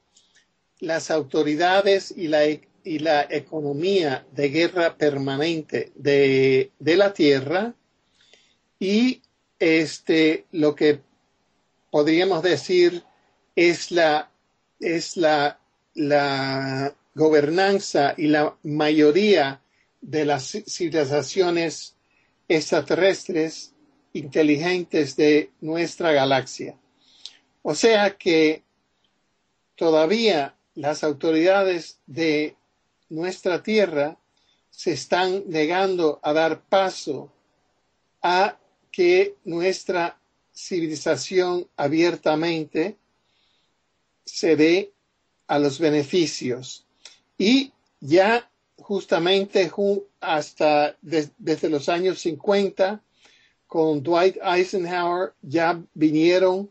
las 0.80 1.12
autoridades 1.12 2.12
y 2.16 2.26
la, 2.26 2.40
y 2.84 2.98
la 2.98 3.26
economía 3.28 4.26
de 4.32 4.48
guerra 4.48 4.96
permanente 4.96 5.92
de, 5.94 6.72
de 6.78 6.96
la 6.96 7.12
Tierra 7.12 7.74
y 8.78 9.22
este, 9.58 10.46
lo 10.52 10.74
que 10.74 11.00
podríamos 11.90 12.42
decir 12.42 13.04
es 13.54 13.90
la, 13.90 14.30
es 14.80 15.16
la, 15.16 15.60
la 15.94 16.94
gobernanza 17.14 18.14
y 18.16 18.26
la 18.26 18.56
mayoría 18.62 19.60
de 20.00 20.24
las 20.24 20.50
civilizaciones 20.66 21.94
extraterrestres 22.48 23.72
inteligentes 24.14 25.16
de 25.16 25.50
nuestra 25.60 26.12
galaxia. 26.12 26.76
O 27.62 27.74
sea 27.74 28.16
que 28.16 28.62
todavía 29.76 30.56
las 30.74 31.04
autoridades 31.04 32.00
de 32.06 32.56
nuestra 33.12 33.62
Tierra 33.62 34.16
se 34.70 34.92
están 34.92 35.44
negando 35.48 36.18
a 36.22 36.32
dar 36.32 36.62
paso 36.62 37.30
a 38.22 38.58
que 38.90 39.36
nuestra 39.44 40.18
civilización 40.54 41.68
abiertamente 41.76 42.96
se 44.24 44.56
dé 44.56 44.92
a 45.46 45.58
los 45.58 45.78
beneficios. 45.78 46.86
Y 47.36 47.72
ya 48.00 48.50
justamente 48.78 49.70
hasta 50.20 50.96
de, 51.02 51.28
desde 51.36 51.68
los 51.68 51.88
años 51.90 52.20
50, 52.20 53.02
con 53.66 54.02
Dwight 54.02 54.36
Eisenhower, 54.42 55.34
ya 55.42 55.82
vinieron 55.94 56.70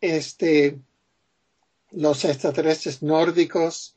este, 0.00 0.78
los 1.90 2.24
extraterrestres 2.24 3.02
nórdicos 3.02 3.93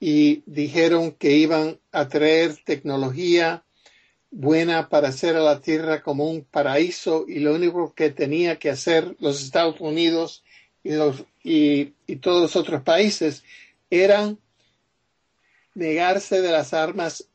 y 0.00 0.42
dijeron 0.46 1.12
que 1.12 1.32
iban 1.32 1.80
a 1.92 2.08
traer 2.08 2.56
tecnología 2.64 3.64
buena 4.30 4.88
para 4.88 5.08
hacer 5.08 5.36
a 5.36 5.40
la 5.40 5.60
tierra 5.60 6.02
como 6.02 6.30
un 6.30 6.44
paraíso 6.44 7.24
y 7.26 7.40
lo 7.40 7.54
único 7.54 7.94
que 7.94 8.10
tenía 8.10 8.58
que 8.58 8.70
hacer 8.70 9.16
los 9.20 9.42
Estados 9.42 9.80
Unidos 9.80 10.44
y, 10.84 10.92
los, 10.92 11.24
y, 11.42 11.94
y 12.06 12.16
todos 12.16 12.42
los 12.42 12.56
otros 12.56 12.82
países 12.82 13.42
eran 13.90 14.38
negarse 15.74 16.40
de 16.40 16.52
las 16.52 16.74
armas 16.74 17.28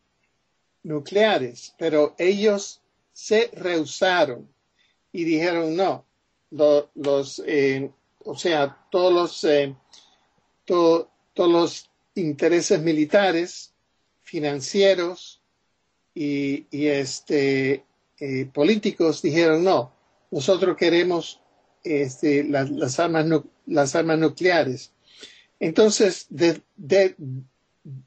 nucleares, 0.84 1.74
pero 1.78 2.14
ellos 2.18 2.82
se 3.12 3.50
rehusaron 3.54 4.50
y 5.12 5.24
dijeron 5.24 5.76
no, 5.76 6.06
lo, 6.52 6.90
los, 6.96 7.42
eh, 7.46 7.90
o 8.26 8.38
sea, 8.38 8.86
todos 8.92 9.14
los, 9.14 9.44
eh, 9.44 9.76
to, 10.66 11.10
todos 11.34 11.52
los 11.52 11.90
intereses 12.16 12.82
militares, 12.82 13.74
financieros, 14.22 15.44
y, 16.16 16.66
este, 16.72 17.84
eh, 18.20 18.46
políticos 18.54 19.22
dijeron 19.22 19.64
no, 19.64 19.94
nosotros 20.32 20.76
queremos 20.78 21.40
este, 21.84 22.44
las, 22.44 23.00
armas, 23.00 23.26
las 23.66 23.96
armas 23.96 24.20
nucleares. 24.20 24.92
Entonces, 25.60 26.28
de, 26.30 26.62
de, 26.76 27.16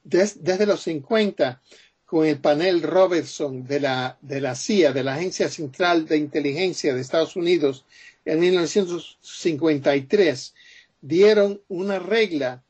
desde 0.05 0.67
los 0.67 0.83
50, 0.83 1.61
con 2.05 2.27
el 2.27 2.39
panel 2.39 2.83
Robertson 2.83 3.67
de 3.67 3.81
la, 3.81 4.19
de 4.23 4.41
la 4.41 4.55
CIA, 4.55 4.93
de 4.93 5.03
la 5.03 5.15
Agencia 5.15 5.49
Central 5.49 6.07
de 6.07 6.19
Inteligencia 6.19 6.95
de 6.95 7.01
Estados 7.01 7.35
Unidos, 7.37 7.85
en 8.25 8.39
1953, 8.41 10.55
dieron 11.01 11.61
una 11.69 11.99
regla 11.99 12.63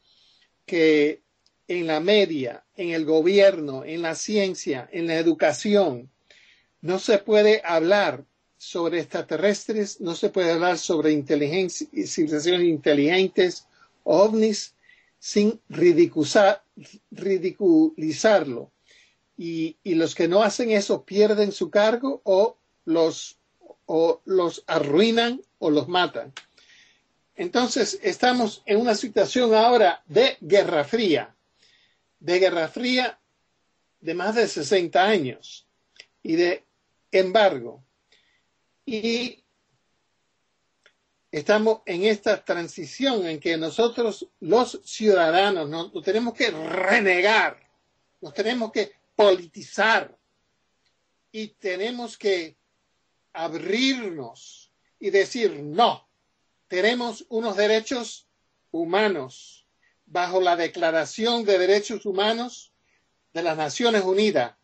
que 0.65 1.21
en 1.69 1.87
la 1.87 2.01
media, 2.01 2.65
en 2.77 2.91
el 2.91 3.05
gobierno, 3.05 3.85
en 3.85 4.03
la 4.03 4.15
ciencia, 4.15 4.89
en 4.93 5.07
la 5.07 5.17
educación. 5.17 6.11
No 6.81 6.99
se 6.99 7.19
puede 7.19 7.63
hablar 7.65 8.25
sobre 8.57 9.01
extraterrestres, 9.01 10.01
no 10.01 10.15
se 10.15 10.31
puede 10.31 10.53
hablar 10.53 10.79
sobre 10.79 11.13
inteligencia, 11.13 11.87
civilizaciones 12.07 12.69
inteligentes, 12.69 13.67
ovnis, 14.05 14.75
sin 15.19 15.61
ridiculizar, 15.69 16.63
ridiculizarlo. 17.11 18.71
Y, 19.37 19.77
y, 19.83 19.97
los 19.97 20.15
que 20.15 20.29
no 20.29 20.43
hacen 20.43 20.71
eso 20.71 21.05
pierden 21.05 21.53
su 21.53 21.69
cargo 21.69 22.23
o 22.25 22.57
los, 22.87 23.37
o 23.85 24.23
los 24.25 24.65
arruinan 24.67 25.43
o 25.59 25.69
los 25.69 25.89
matan. 25.89 26.33
Entonces, 27.35 27.99
estamos 28.03 28.63
en 28.65 28.81
una 28.81 28.95
situación 28.95 29.53
ahora 29.55 30.03
de 30.07 30.39
guerra 30.41 30.85
fría 30.85 31.36
de 32.19 32.39
Guerra 32.39 32.69
Fría 32.69 33.21
de 34.01 34.15
más 34.15 34.35
de 34.35 34.47
60 34.47 35.03
años 35.03 35.67
y 36.23 36.37
de 36.37 36.65
embargo, 37.11 37.85
y 38.85 39.45
estamos 41.31 41.83
en 41.87 42.05
esta 42.05 42.45
transición 42.45 43.27
en 43.27 43.41
que 43.41 43.57
nosotros, 43.57 44.29
los 44.41 44.81
ciudadanos, 44.85 45.69
nos, 45.69 45.93
tenemos 46.05 46.35
que 46.35 46.51
renegar, 46.51 47.61
nos 48.21 48.33
tenemos 48.33 48.73
que 48.73 48.93
politizar 49.15 50.17
y 51.33 51.49
tenemos 51.49 52.17
que 52.17 52.57
abrirnos 53.33 54.73
y 54.99 55.11
decir 55.11 55.63
no, 55.63 56.09
tenemos 56.69 57.27
unos 57.29 57.57
derechos 57.57 58.27
humanos 58.71 59.66
bajo 60.07 60.41
la 60.41 60.57
Declaración 60.57 61.45
de 61.45 61.59
Derechos 61.59 62.07
Humanos 62.07 62.73
de 63.35 63.43
las 63.43 63.57
Naciones 63.57 64.03
Unidas. 64.03 64.55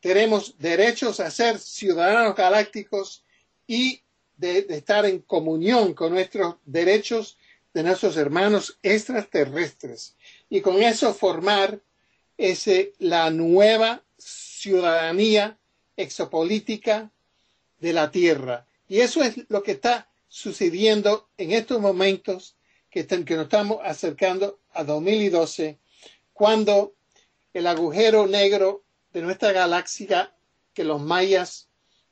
Tenemos 0.00 0.58
derechos 0.58 1.20
a 1.20 1.30
ser 1.30 1.58
ciudadanos 1.58 2.34
galácticos 2.34 3.22
y 3.66 4.02
de, 4.36 4.66
estar 4.70 5.04
en 5.04 5.20
comunión 5.20 5.92
con 5.92 6.12
nuestros 6.14 6.56
derechos 6.64 7.36
de 7.74 7.82
nuestros 7.82 8.16
hermanos 8.16 8.78
extraterrestres 8.82 10.16
y 10.48 10.60
con 10.60 10.82
eso 10.82 11.14
formar 11.14 11.78
ese, 12.36 12.94
la 12.98 13.30
nueva 13.30 14.02
ciudadanía 14.18 15.58
exopolítica 15.96 17.10
de 17.78 17.92
la 17.92 18.10
Tierra. 18.10 18.66
Y 18.88 19.00
eso 19.00 19.22
es 19.22 19.36
lo 19.48 19.62
que 19.62 19.72
está 19.72 20.08
sucediendo 20.28 21.28
en 21.36 21.52
estos 21.52 21.80
momentos 21.80 22.56
que, 22.90 23.06
que 23.06 23.36
nos 23.36 23.44
estamos 23.44 23.78
acercando 23.84 24.58
a 24.72 24.84
2012, 24.84 25.78
cuando 26.32 26.94
el 27.52 27.66
agujero 27.66 28.26
negro 28.26 28.84
de 29.12 29.22
nuestra 29.22 29.52
galaxia, 29.52 30.34
que 30.74 30.84
los 30.84 31.00
mayas 31.00 31.68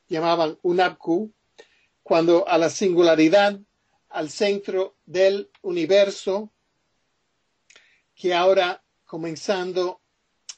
llamaban 0.09 0.59
Unabku, 0.63 1.33
cuando 2.03 2.49
a 2.49 2.59
la 2.59 2.71
singularidad, 2.71 3.59
al 4.09 4.31
centro 4.31 4.97
del 5.05 5.51
universo, 5.63 6.51
que 8.15 8.35
ahora 8.35 8.83
comenzando 9.05 10.01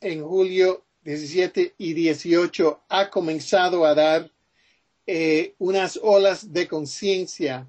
en 0.01 0.25
julio 0.25 0.85
17 1.03 1.75
y 1.77 1.93
18 1.95 2.85
ha 2.89 3.11
comenzado 3.11 3.85
a 3.85 3.95
dar 3.95 4.31
eh, 5.07 5.55
unas 5.59 5.99
olas 6.03 6.53
de 6.53 6.69
conciencia, 6.69 7.69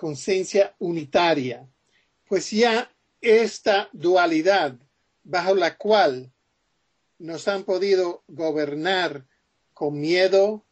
conciencia 0.00 0.74
unitaria, 0.78 1.68
pues 2.26 2.50
ya 2.52 2.90
esta 3.20 3.90
dualidad 3.92 4.74
bajo 5.22 5.54
la 5.54 5.76
cual 5.76 6.32
nos 7.18 7.46
han 7.48 7.64
podido 7.64 8.24
gobernar 8.26 9.26
con 9.74 10.00
miedo, 10.00 10.64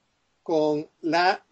con 0.43 0.89
la 1.03 1.45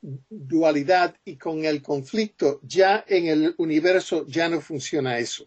dualidad 0.00 1.14
y 1.26 1.36
con 1.36 1.66
el 1.66 1.82
conflicto, 1.82 2.58
ya 2.62 3.04
en 3.06 3.26
el 3.26 3.54
universo 3.58 4.26
ya 4.26 4.48
no 4.48 4.62
funciona 4.62 5.18
eso. 5.18 5.46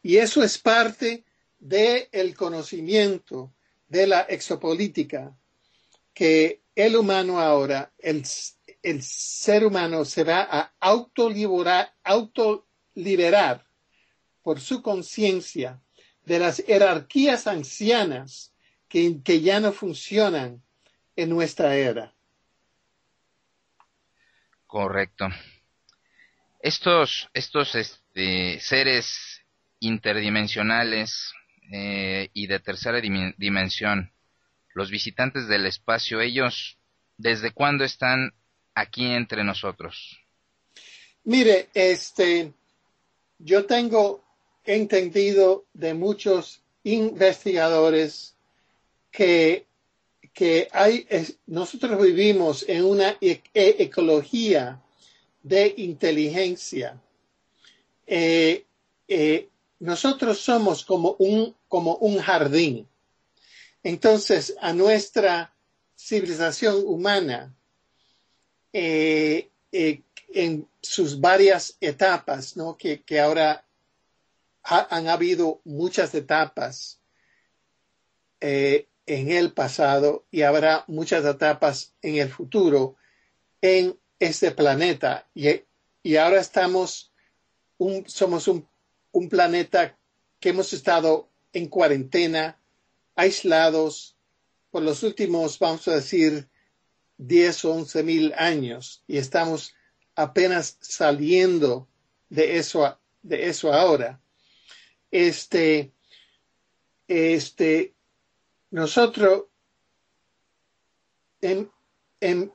Y 0.00 0.18
eso 0.18 0.44
es 0.44 0.58
parte 0.58 1.24
del 1.58 2.06
el 2.12 2.36
conocimiento 2.36 3.52
de 3.88 4.06
la 4.06 4.20
exopolítica, 4.20 5.36
que 6.14 6.60
el 6.76 6.94
humano 6.94 7.40
ahora, 7.40 7.92
el, 7.98 8.24
el 8.86 9.02
ser 9.02 9.66
humano 9.66 10.04
se 10.04 10.22
va 10.22 10.46
a 10.48 10.72
autoliberar, 10.78 11.92
autoliberar 12.04 13.66
por 14.44 14.60
su 14.60 14.80
conciencia 14.80 15.82
de 16.24 16.38
las 16.38 16.62
jerarquías 16.64 17.48
ancianas 17.48 18.54
que, 18.88 19.20
que 19.24 19.40
ya 19.40 19.58
no 19.58 19.72
funcionan 19.72 20.62
en 21.16 21.30
nuestra 21.30 21.74
era. 21.74 22.14
Correcto. 24.68 25.26
Estos, 26.60 27.28
estos 27.34 27.74
este, 27.74 28.60
seres 28.60 29.42
interdimensionales 29.80 31.32
eh, 31.72 32.30
y 32.32 32.46
de 32.46 32.60
tercera 32.60 33.00
dimensión, 33.00 34.12
los 34.74 34.92
visitantes 34.92 35.48
del 35.48 35.66
espacio, 35.66 36.20
ellos, 36.20 36.78
¿desde 37.16 37.50
cuándo 37.50 37.82
están 37.82 38.32
aquí 38.76 39.06
entre 39.06 39.42
nosotros? 39.42 40.16
Mire, 41.24 41.68
este, 41.74 42.52
yo 43.38 43.66
tengo 43.66 44.22
entendido 44.64 45.64
de 45.74 45.94
muchos 45.94 46.62
investigadores 46.84 48.36
que 49.10 49.66
que 50.36 50.68
hay, 50.70 51.08
nosotros 51.46 51.98
vivimos 51.98 52.62
en 52.68 52.84
una 52.84 53.16
e, 53.22 53.40
e, 53.54 53.76
ecología 53.78 54.82
de 55.42 55.72
inteligencia. 55.78 57.00
Eh, 58.06 58.66
eh, 59.08 59.48
nosotros 59.78 60.38
somos 60.38 60.84
como 60.84 61.16
un, 61.20 61.56
como 61.68 61.94
un 61.96 62.18
jardín. 62.18 62.86
Entonces, 63.82 64.54
a 64.60 64.74
nuestra 64.74 65.54
civilización 65.96 66.82
humana, 66.84 67.54
eh, 68.78 70.02
en 70.28 70.68
sus 70.80 71.20
varias 71.20 71.76
etapas, 71.80 72.56
¿no? 72.56 72.76
que, 72.76 73.02
que 73.02 73.20
ahora 73.20 73.64
han 74.62 75.08
habido 75.08 75.60
muchas 75.64 76.14
etapas, 76.14 77.00
en 79.06 79.30
el 79.30 79.52
pasado 79.52 80.26
y 80.30 80.42
habrá 80.42 80.84
muchas 80.88 81.24
etapas 81.24 81.94
en 82.02 82.16
el 82.16 82.28
futuro 82.28 82.96
en 83.62 83.98
este 84.18 84.50
planeta. 84.50 85.26
Y, 85.34 85.62
y 86.02 86.16
ahora 86.16 86.40
estamos, 86.40 87.12
un, 87.78 88.08
somos 88.08 88.48
un, 88.48 88.68
un 89.12 89.28
planeta 89.28 89.96
que 90.40 90.50
hemos 90.50 90.72
estado 90.72 91.28
en 91.52 91.68
cuarentena, 91.68 92.58
aislados 93.14 94.16
por 94.70 94.82
los 94.82 95.02
últimos, 95.02 95.58
vamos 95.58 95.86
a 95.88 95.94
decir, 95.94 96.48
10 97.18 97.64
o 97.64 97.72
11 97.72 98.02
mil 98.02 98.32
años 98.36 99.02
y 99.06 99.18
estamos 99.18 99.74
apenas 100.14 100.78
saliendo 100.80 101.88
de 102.28 102.58
eso, 102.58 102.98
de 103.22 103.48
eso 103.48 103.72
ahora. 103.72 104.20
Este, 105.10 105.92
este, 107.08 107.94
nosotros 108.70 109.44
en, 111.40 111.70
en, 112.20 112.52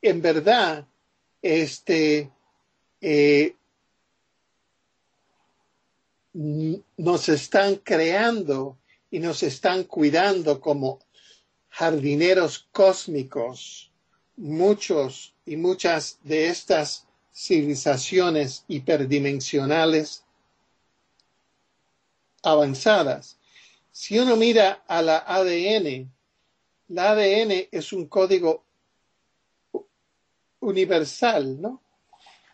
en 0.00 0.22
verdad 0.22 0.86
este, 1.40 2.30
eh, 3.00 3.56
nos 6.32 7.28
están 7.28 7.76
creando 7.76 8.78
y 9.10 9.18
nos 9.18 9.42
están 9.42 9.84
cuidando 9.84 10.60
como 10.60 11.00
jardineros 11.72 12.68
cósmicos, 12.72 13.90
muchos 14.36 15.34
y 15.44 15.56
muchas 15.56 16.18
de 16.22 16.48
estas 16.48 17.06
civilizaciones 17.32 18.64
hiperdimensionales 18.68 20.24
avanzadas 22.42 23.38
si 23.92 24.18
uno 24.18 24.36
mira 24.36 24.82
a 24.88 25.02
la 25.02 25.18
ADN, 25.18 26.10
la 26.88 27.10
ADN 27.10 27.68
es 27.70 27.92
un 27.92 28.06
código 28.06 28.64
universal, 30.60 31.60
¿no? 31.60 31.82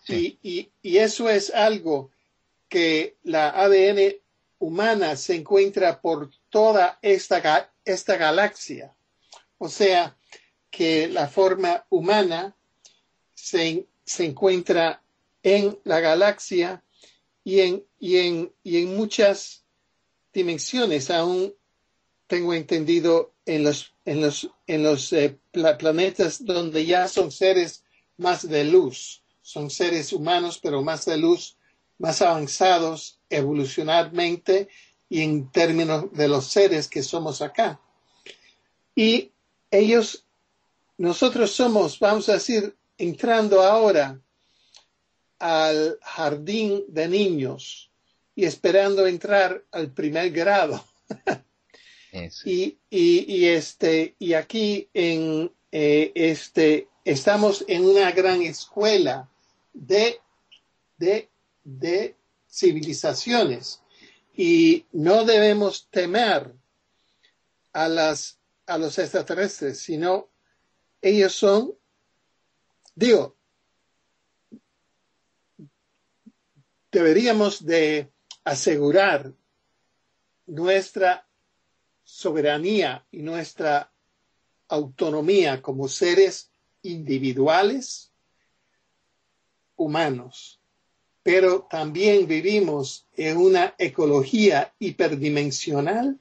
Y, 0.09 0.71
eso 0.83 1.29
es 1.29 1.51
algo 1.51 2.11
que 2.69 3.19
la 3.23 3.51
ADN 3.51 4.17
humana 4.59 5.15
se 5.17 5.37
encuentra 5.37 6.01
por 6.01 6.31
toda 6.51 6.99
esta, 7.03 7.73
esta 7.85 8.17
galaxia. 8.17 8.95
O 9.59 9.69
sea, 9.69 10.17
que 10.71 11.09
la 11.09 11.29
forma 11.29 11.85
humana 11.91 12.57
se, 13.35 13.87
se 14.05 14.25
encuentra 14.25 15.03
en 15.43 15.79
la 15.85 16.01
galaxia 16.01 16.83
y 17.45 17.61
en, 17.61 17.85
y 17.99 18.19
en, 18.19 18.53
y 18.63 18.79
en 18.79 18.97
muchas 18.97 19.65
dimensiones 20.33 21.11
aún 21.11 21.55
tengo 22.27 22.53
entendido 22.55 23.33
en 23.47 23.65
los, 23.65 23.95
en 24.05 24.21
los, 24.21 24.51
en 24.67 24.83
los 24.83 25.13
eh, 25.13 25.39
planetas 25.53 26.45
donde 26.45 26.85
ya 26.85 27.09
son 27.09 27.33
seres 27.33 27.85
más 28.19 28.47
de 28.47 28.65
luz, 28.65 29.23
son 29.41 29.71
seres 29.71 30.13
humanos 30.13 30.61
pero 30.63 30.83
más 30.83 31.07
de 31.07 31.17
luz, 31.17 31.57
más 31.99 32.21
avanzados 32.21 33.19
evolucionalmente 33.31 34.69
y 35.09 35.23
en 35.23 35.51
términos 35.51 36.13
de 36.13 36.29
los 36.29 36.47
seres 36.47 36.89
que 36.89 37.03
somos 37.03 37.41
acá. 37.41 37.81
Y 38.95 39.33
ellos, 39.71 40.27
nosotros 40.97 41.51
somos, 41.51 41.99
vamos 41.99 42.29
a 42.29 42.35
decir, 42.35 42.77
entrando 42.97 43.63
ahora 43.63 44.21
al 45.39 45.99
jardín 46.03 46.85
de 46.89 47.09
niños, 47.09 47.89
y 48.39 48.45
esperando 48.45 49.05
entrar 49.09 49.65
al 49.73 49.91
primer 49.93 50.31
grado. 50.31 50.85
Y, 52.45 52.79
y, 52.89 53.45
este, 53.45 54.17
y 54.19 54.33
aquí 54.33 54.89
en 54.95 55.53
eh, 55.71 56.11
este, 56.15 56.89
estamos 57.05 57.63
en 57.69 57.85
una 57.85 58.11
gran 58.13 58.41
escuela 58.41 59.29
de, 59.75 60.19
de, 60.97 61.29
de 61.65 62.17
civilizaciones 62.51 63.83
y 64.35 64.87
no 64.91 65.27
debemos 65.27 65.87
temer 65.91 66.55
a, 67.75 67.89
las, 67.89 68.38
a 68.69 68.79
los 68.79 68.99
extraterrestres, 68.99 69.81
sino 69.81 70.29
ellos 71.01 71.33
son, 71.33 71.75
digo, 72.95 73.37
deberíamos 76.93 77.65
de 77.65 78.13
asegurar 78.45 79.33
nuestra 80.47 81.27
soberanía 82.03 83.07
y 83.11 83.23
nuestra 83.23 83.91
autonomía 84.69 85.63
como 85.63 85.89
seres 85.89 86.51
individuales 86.83 88.13
humanos, 89.77 90.61
pero 91.23 91.67
también 91.71 92.27
vivimos 92.27 93.07
en 93.17 93.39
una 93.39 93.75
ecología 93.79 94.75
hiperdimensional, 94.79 96.19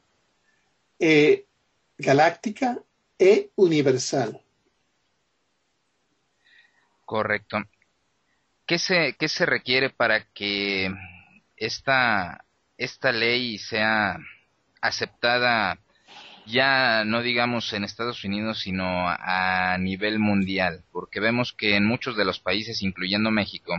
eh, 1.00 1.47
galáctica 1.98 2.80
e 3.18 3.52
universal. 3.56 4.42
Correcto. 7.06 7.58
¿Qué 8.66 8.80
se, 8.80 9.16
qué 9.18 9.30
se 9.30 9.46
requiere 9.46 9.90
para 9.90 10.26
que 10.34 10.92
esta, 11.56 12.44
esta 12.78 13.12
ley 13.12 13.58
sea 13.58 14.18
aceptada 14.82 15.80
ya 16.48 17.04
no 17.04 17.22
digamos 17.22 17.74
en 17.74 17.84
Estados 17.84 18.24
Unidos, 18.24 18.62
sino 18.62 18.86
a 19.08 19.78
nivel 19.80 20.18
mundial, 20.20 20.84
porque 20.92 21.20
vemos 21.20 21.54
que 21.54 21.76
en 21.76 21.86
muchos 21.86 22.16
de 22.16 22.26
los 22.26 22.40
países, 22.40 22.82
incluyendo 22.82 23.32
México, 23.32 23.74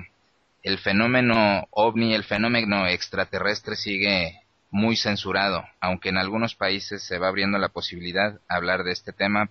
el 0.62 0.78
fenómeno 0.78 1.66
ovni, 1.70 2.14
el 2.14 2.24
fenómeno 2.24 2.86
extraterrestre 2.86 3.74
sigue 3.74 4.42
muy 4.70 4.96
censurado, 4.96 5.64
aunque 5.80 6.10
en 6.10 6.18
algunos 6.18 6.54
países 6.54 7.02
se 7.02 7.18
va 7.18 7.28
abriendo 7.28 7.58
la 7.58 7.70
posibilidad 7.70 8.32
de 8.34 8.38
hablar 8.48 8.84
de 8.84 8.92
este 8.92 9.12
tema 9.12 9.50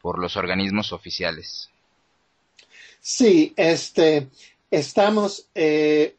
por 0.00 0.18
los 0.18 0.36
organismos 0.36 0.92
oficiales. 0.92 1.70
Sí, 3.00 3.54
este, 3.56 4.28
estamos, 4.70 5.48
eh, 5.54 6.16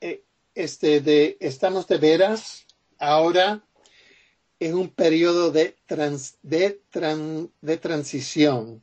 eh, 0.00 0.22
este, 0.54 1.00
de, 1.00 1.36
estamos 1.40 1.86
de 1.86 1.98
veras 1.98 2.66
ahora 2.98 3.62
en 4.58 4.74
un 4.74 4.88
periodo 4.90 5.50
de, 5.50 5.76
de, 6.42 7.76
transición. 7.78 8.82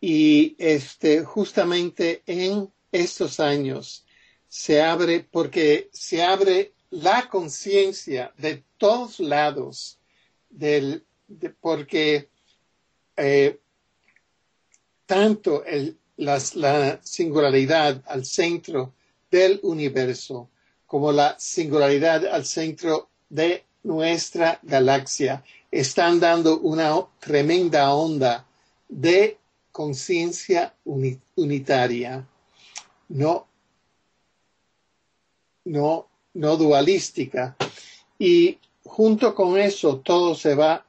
Y 0.00 0.56
este, 0.58 1.22
justamente 1.22 2.22
en 2.26 2.72
estos 2.90 3.38
años 3.38 4.04
se 4.48 4.82
abre, 4.82 5.20
porque 5.30 5.88
se 5.92 6.22
abre 6.22 6.72
la 6.92 7.28
conciencia 7.28 8.32
de 8.36 8.62
todos 8.76 9.18
lados, 9.18 9.98
del, 10.50 11.04
porque 11.60 12.28
eh, 13.16 13.58
tanto 15.06 15.64
el, 15.64 15.98
la 16.16 16.38
singularidad 17.02 18.02
al 18.06 18.26
centro 18.26 18.92
del 19.30 19.58
universo 19.62 20.50
como 20.86 21.10
la 21.12 21.38
singularidad 21.38 22.26
al 22.26 22.44
centro 22.44 23.08
de 23.30 23.64
nuestra 23.82 24.60
galaxia 24.62 25.42
están 25.70 26.20
dando 26.20 26.58
una 26.58 27.06
tremenda 27.18 27.94
onda 27.94 28.44
de 28.90 29.38
conciencia 29.72 30.74
unitaria, 30.84 32.26
no, 33.08 33.46
no, 35.64 36.11
no 36.34 36.56
dualística. 36.56 37.56
Y 38.18 38.58
junto 38.84 39.34
con 39.34 39.58
eso 39.58 39.98
todo 39.98 40.34
se 40.34 40.54
va 40.54 40.86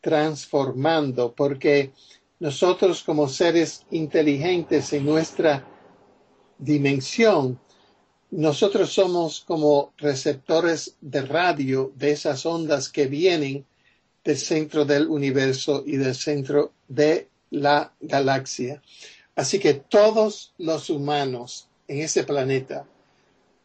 transformando 0.00 1.34
porque 1.34 1.92
nosotros 2.38 3.02
como 3.02 3.28
seres 3.28 3.84
inteligentes 3.90 4.92
en 4.92 5.04
nuestra 5.04 5.66
dimensión 6.58 7.58
nosotros 8.30 8.92
somos 8.92 9.40
como 9.40 9.92
receptores 9.98 10.96
de 11.00 11.22
radio 11.22 11.92
de 11.96 12.12
esas 12.12 12.46
ondas 12.46 12.88
que 12.88 13.06
vienen 13.06 13.66
del 14.22 14.38
centro 14.38 14.84
del 14.84 15.08
universo 15.08 15.82
y 15.84 15.96
del 15.96 16.14
centro 16.14 16.72
de 16.86 17.28
la 17.50 17.92
galaxia. 18.00 18.82
Así 19.34 19.58
que 19.58 19.74
todos 19.74 20.54
los 20.58 20.90
humanos 20.90 21.68
en 21.88 21.98
ese 21.98 22.22
planeta, 22.22 22.86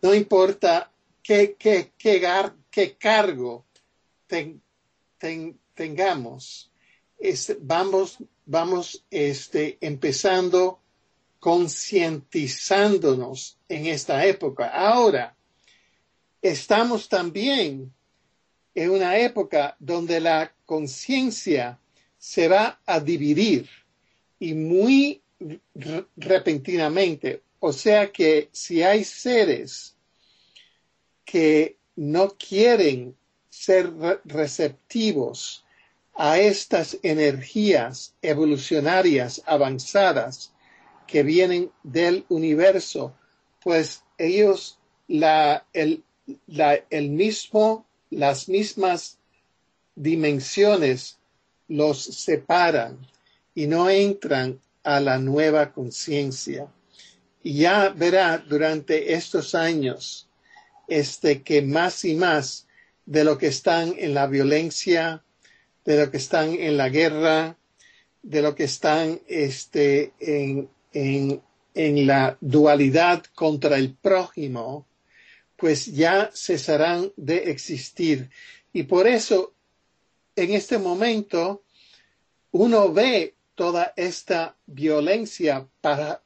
no 0.02 0.16
importa 0.16 0.92
qué, 1.26 1.56
qué, 1.58 1.92
qué, 1.98 2.22
cargo 2.98 3.66
tengamos, 5.74 6.72
vamos, 7.62 8.18
vamos 8.46 9.04
este, 9.10 9.80
empezando 9.82 10.80
concientizándonos 11.40 13.58
en 13.68 13.88
esta 13.88 14.24
época. 14.26 14.68
Ahora, 14.68 15.36
estamos 16.42 17.10
también 17.10 17.92
en 18.76 18.90
una 18.92 19.18
época 19.18 19.76
donde 19.80 20.20
la 20.20 20.54
conciencia 20.66 21.80
se 22.20 22.48
va 22.48 22.80
a 22.86 23.00
dividir 23.00 23.68
y 24.40 24.54
muy 24.54 25.24
repentinamente. 26.16 27.42
O 27.60 27.74
sea 27.74 28.12
que 28.12 28.50
si 28.52 28.84
hay 28.84 29.04
seres 29.04 29.95
que 31.26 31.78
no 31.96 32.30
quieren 32.38 33.16
ser 33.50 33.92
receptivos 34.26 35.66
a 36.16 36.40
estas 36.40 36.98
energías 37.04 38.14
evolucionarias 38.22 39.42
avanzadas, 39.46 40.54
que 41.08 41.24
vienen 41.24 41.72
del 41.84 42.26
universo, 42.30 43.14
pues 43.62 44.04
ellos, 44.18 44.80
la, 45.08 45.66
el, 45.74 46.04
la, 46.48 46.80
el 46.90 47.10
mismo, 47.10 47.86
las 48.10 48.50
mismas 48.50 49.18
dimensiones 49.96 51.18
los 51.68 52.02
separan 52.04 52.98
y 53.54 53.68
no 53.68 53.90
entran 53.90 54.60
a 54.84 55.00
la 55.00 55.18
nueva 55.18 55.74
conciencia. 55.74 56.68
Y 57.44 57.60
ya 57.60 57.90
verá 57.90 58.38
durante 58.38 59.14
estos 59.14 59.54
años 59.54 60.28
este 60.88 61.42
que 61.42 61.62
más 61.62 62.06
y 62.06 62.16
más 62.16 62.68
de 63.06 63.24
lo 63.24 63.38
que 63.38 63.48
están 63.48 63.94
en 63.98 64.14
la 64.14 64.28
violencia, 64.28 65.24
de 65.86 65.98
lo 65.98 66.12
que 66.12 66.18
están 66.18 66.54
en 66.54 66.78
la 66.78 66.90
guerra, 66.90 67.58
de 68.24 68.42
lo 68.42 68.56
que 68.56 68.64
están 68.64 69.22
este, 69.28 70.14
en, 70.20 70.70
en, 70.94 72.08
la 72.08 72.38
dualidad 72.42 73.24
contra 73.36 73.78
el 73.78 73.94
prójimo, 73.94 74.88
pues 75.56 75.86
ya 75.86 76.32
cesarán 76.34 77.12
de 77.16 77.52
existir. 77.52 78.30
Y 78.74 78.84
por 78.84 79.08
eso, 79.08 79.54
en 80.36 80.54
este 80.54 80.80
momento, 80.80 81.64
uno 82.52 82.92
ve 82.92 83.36
toda 83.54 83.94
esta 83.96 84.58
violencia 84.66 85.68
para, 85.82 86.24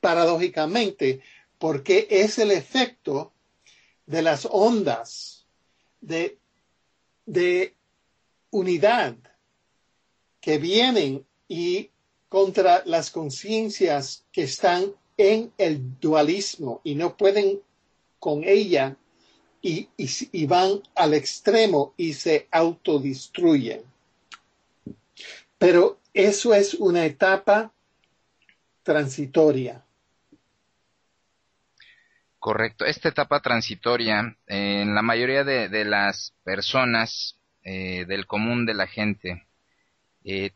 paradójicamente, 0.00 1.20
porque 1.58 2.06
es 2.10 2.38
el 2.38 2.50
efecto 2.50 3.32
de 4.06 4.22
las 4.22 4.46
ondas 4.50 5.44
de, 6.00 6.38
de 7.26 7.74
unidad 8.50 9.16
que 10.40 10.58
vienen 10.58 11.26
y 11.48 11.90
contra 12.28 12.82
las 12.86 13.10
conciencias 13.10 14.24
que 14.32 14.44
están 14.44 14.92
en 15.16 15.52
el 15.58 15.98
dualismo 16.00 16.80
y 16.84 16.94
no 16.94 17.16
pueden 17.16 17.60
con 18.18 18.44
ella 18.44 18.96
y, 19.62 20.46
van 20.46 20.82
al 20.94 21.14
extremo 21.14 21.94
y 21.96 22.12
se 22.12 22.46
autodestruyen. 22.50 23.82
Pero 25.58 25.98
eso 26.12 26.54
es 26.54 26.74
una 26.74 27.04
etapa 27.04 27.72
transitoria. 28.82 29.85
Correcto. 32.46 32.84
Esta 32.84 33.08
etapa 33.08 33.40
transitoria, 33.40 34.36
en 34.46 34.94
la 34.94 35.02
mayoría 35.02 35.42
de, 35.42 35.84
las 35.84 36.32
personas 36.44 37.40
eh, 37.64 38.04
del 38.06 38.28
común 38.28 38.66
de 38.66 38.74
la 38.74 38.86
gente, 38.86 39.48
eh, 40.22 40.52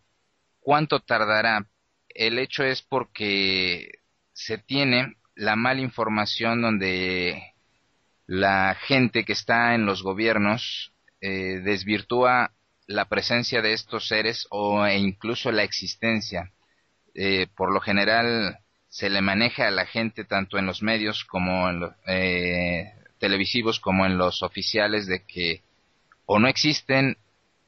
¿Cuánto 0.60 1.00
tardará? 1.00 1.66
El 2.08 2.38
hecho 2.38 2.62
es 2.62 2.80
porque 2.80 3.90
se 4.32 4.56
tiene 4.56 5.16
la 5.34 5.56
mala 5.56 5.80
información 5.80 6.62
donde 6.62 7.42
la 8.28 8.76
gente 8.76 9.24
que 9.24 9.32
está 9.32 9.74
en 9.74 9.84
los 9.84 10.04
gobiernos 10.04 10.92
eh, 11.20 11.58
desvirtúa 11.64 12.52
la 12.86 13.06
presencia 13.06 13.62
de 13.62 13.72
estos 13.72 14.06
seres 14.06 14.46
o 14.50 14.86
e 14.86 14.96
incluso 14.96 15.50
la 15.50 15.64
existencia. 15.64 16.52
Eh, 17.16 17.48
por 17.56 17.72
lo 17.72 17.80
general 17.80 18.60
se 18.90 19.08
le 19.08 19.22
maneja 19.22 19.68
a 19.68 19.70
la 19.70 19.86
gente 19.86 20.24
tanto 20.24 20.58
en 20.58 20.66
los 20.66 20.82
medios 20.82 21.24
como 21.24 21.70
en 21.70 21.80
los 21.80 21.92
eh, 22.06 22.92
televisivos 23.18 23.78
como 23.78 24.04
en 24.04 24.18
los 24.18 24.42
oficiales 24.42 25.06
de 25.06 25.24
que 25.24 25.62
o 26.26 26.38
no 26.40 26.48
existen 26.48 27.16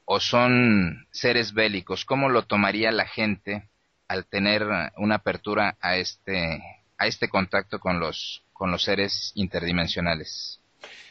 o 0.05 0.19
son 0.19 1.07
seres 1.11 1.53
bélicos. 1.53 2.03
¿Cómo 2.03 2.27
lo 2.27 2.43
tomaría 2.43 2.91
la 2.91 3.07
gente 3.07 3.69
al 4.09 4.25
tener 4.25 4.67
una 4.97 5.15
apertura 5.15 5.77
a 5.79 5.95
este 5.95 6.61
a 6.97 7.07
este 7.07 7.29
contacto 7.29 7.79
con 7.79 7.99
los 8.01 8.43
con 8.51 8.69
los 8.69 8.83
seres 8.83 9.31
interdimensionales? 9.35 10.59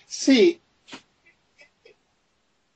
Sí, 0.06 0.60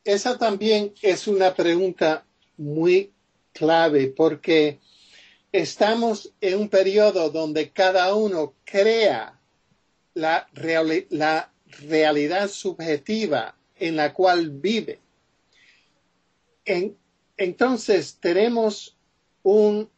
esa 0.04 0.38
también 0.38 0.94
es 1.02 1.26
una 1.28 1.52
pregunta 1.52 2.24
muy 2.56 3.12
clave 3.52 4.06
porque 4.16 4.78
estamos 5.56 6.32
en 6.40 6.58
un 6.58 6.68
periodo 6.68 7.30
donde 7.30 7.70
cada 7.70 8.14
uno 8.14 8.54
crea 8.64 9.40
la, 10.14 10.48
realidad 11.80 12.48
subjetiva 12.48 13.56
en 13.76 13.96
la 13.96 14.12
cual 14.12 14.50
vive. 14.50 15.00
En, 16.64 16.96
entonces 17.36 18.18
tenemos 18.20 18.96
un, 19.42 19.90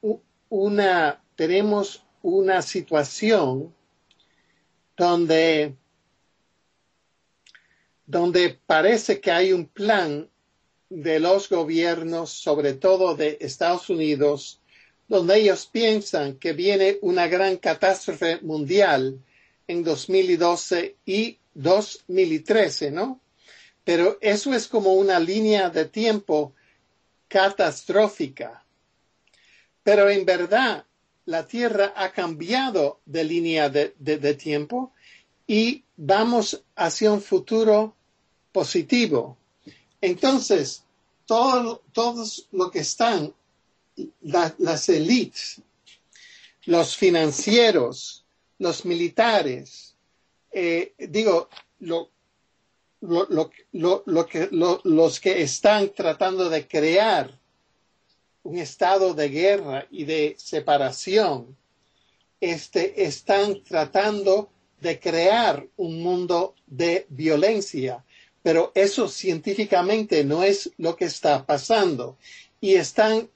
una, 0.48 1.22
tenemos 1.34 2.04
una 2.22 2.62
situación 2.62 3.74
donde 4.96 5.74
donde 8.06 8.58
parece 8.66 9.20
que 9.20 9.30
hay 9.30 9.52
un 9.52 9.66
plan 9.66 10.30
de 10.88 11.20
los 11.20 11.50
gobiernos, 11.50 12.30
sobre 12.30 12.72
todo 12.72 13.14
de 13.14 13.36
Estados 13.42 13.90
Unidos, 13.90 14.62
donde 15.08 15.38
ellos 15.38 15.66
piensan 15.66 16.36
que 16.36 16.52
viene 16.52 16.98
una 17.00 17.26
gran 17.26 17.56
catástrofe 17.56 18.40
mundial 18.42 19.18
en 19.66 19.82
2012 19.82 20.96
y 21.06 21.38
2013, 21.54 22.90
¿no? 22.90 23.20
Pero 23.84 24.18
eso 24.20 24.52
es 24.52 24.68
como 24.68 24.92
una 24.92 25.18
línea 25.18 25.70
de 25.70 25.86
tiempo 25.86 26.52
catastrófica. 27.26 28.62
Pero 29.82 30.10
en 30.10 30.26
verdad, 30.26 30.84
la 31.24 31.46
Tierra 31.46 31.94
ha 31.96 32.12
cambiado 32.12 33.00
de 33.06 33.24
línea 33.24 33.70
de, 33.70 33.94
de 33.98 34.34
tiempo 34.34 34.92
y 35.46 35.84
vamos 35.96 36.62
hacia 36.76 37.10
un 37.10 37.22
futuro 37.22 37.96
positivo. 38.52 39.38
Entonces, 40.00 40.84
todo, 41.26 41.82
todos 41.92 42.46
lo 42.52 42.70
que 42.70 42.80
están, 42.80 43.34
las 44.22 44.88
élites, 44.88 45.60
los 46.66 46.96
financieros, 46.96 48.24
los 48.58 48.84
militares, 48.84 49.94
eh, 50.50 50.92
digo, 50.98 51.48
lo, 51.80 52.10
lo, 53.00 53.26
lo, 53.30 54.26
que, 54.26 54.48
los 54.50 55.20
que 55.20 55.42
están 55.42 55.92
tratando 55.94 56.48
de 56.48 56.66
crear 56.66 57.38
un 58.42 58.58
estado 58.58 59.14
de 59.14 59.28
guerra 59.28 59.86
y 59.90 60.04
de 60.04 60.34
separación, 60.38 61.56
este, 62.40 63.04
están 63.04 63.62
tratando 63.62 64.50
de 64.80 64.98
crear 64.98 65.66
un 65.76 66.02
mundo 66.02 66.54
de 66.66 67.06
violencia. 67.08 68.04
Pero 68.42 68.72
eso 68.74 69.08
científicamente 69.08 70.24
no 70.24 70.42
es 70.42 70.70
lo 70.78 70.96
que 70.96 71.06
está 71.06 71.44
pasando. 71.44 72.16
Y 72.60 72.74
están 72.74 73.28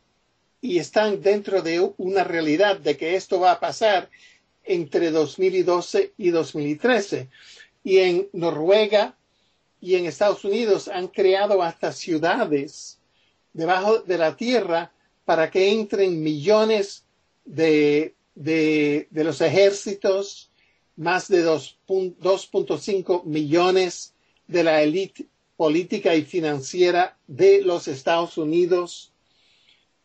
y 0.62 0.78
están 0.78 1.20
dentro 1.20 1.60
de 1.60 1.92
una 1.98 2.22
realidad 2.22 2.78
de 2.78 2.96
que 2.96 3.16
esto 3.16 3.40
va 3.40 3.50
a 3.50 3.60
pasar 3.60 4.08
entre 4.64 5.10
2012 5.10 6.12
y 6.16 6.30
2013. 6.30 7.28
Y 7.82 7.98
en 7.98 8.28
Noruega 8.32 9.16
y 9.80 9.96
en 9.96 10.06
Estados 10.06 10.44
Unidos 10.44 10.86
han 10.86 11.08
creado 11.08 11.60
hasta 11.62 11.92
ciudades 11.92 13.00
debajo 13.52 13.98
de 13.98 14.16
la 14.16 14.36
tierra 14.36 14.92
para 15.24 15.50
que 15.50 15.72
entren 15.72 16.22
millones 16.22 17.04
de, 17.44 18.14
de, 18.36 19.08
de 19.10 19.24
los 19.24 19.40
ejércitos, 19.40 20.48
más 20.94 21.26
de 21.26 21.44
2.5 21.44 23.24
millones 23.24 24.14
de 24.46 24.62
la 24.62 24.80
élite 24.80 25.26
política 25.56 26.14
y 26.14 26.22
financiera 26.22 27.18
de 27.26 27.62
los 27.62 27.88
Estados 27.88 28.38
Unidos 28.38 29.11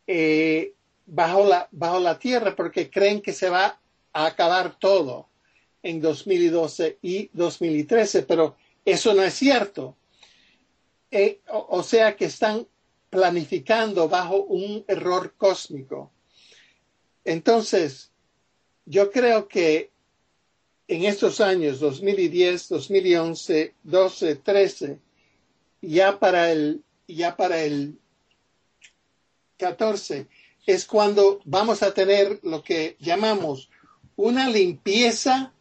eh, 0.07 0.73
bajo, 1.05 1.45
la, 1.45 1.67
bajo 1.71 1.99
la 1.99 2.17
tierra 2.17 2.55
porque 2.55 2.89
creen 2.89 3.21
que 3.21 3.33
se 3.33 3.49
va 3.49 3.79
a 4.13 4.25
acabar 4.25 4.79
todo 4.79 5.29
en 5.83 6.01
2012 6.01 6.97
y 7.01 7.29
2013, 7.33 8.23
pero 8.23 8.55
eso 8.83 9.13
no 9.13 9.23
es 9.23 9.33
cierto. 9.33 9.95
Eh, 11.11 11.41
o, 11.49 11.67
o 11.69 11.83
sea 11.83 12.15
que 12.15 12.25
están 12.25 12.67
planificando 13.09 14.09
bajo 14.09 14.43
un 14.43 14.83
error 14.87 15.33
cósmico. 15.37 16.11
Entonces, 17.23 18.11
yo 18.85 19.11
creo 19.11 19.47
que 19.47 19.91
en 20.87 21.03
estos 21.03 21.41
años 21.41 21.79
2010, 21.79 22.69
2011, 22.69 23.73
12, 23.83 24.35
13, 24.35 24.99
ya 25.81 26.17
para 26.17 26.51
el, 26.51 26.81
ya 27.07 27.35
para 27.35 27.61
el 27.61 27.97
14, 29.57 30.27
es 30.65 30.85
cuando 30.85 31.39
vamos 31.45 31.81
a 31.83 31.93
tener 31.93 32.39
lo 32.43 32.63
que 32.63 32.95
llamamos 32.99 33.69
una 34.15 34.49
limpieza 34.49 35.53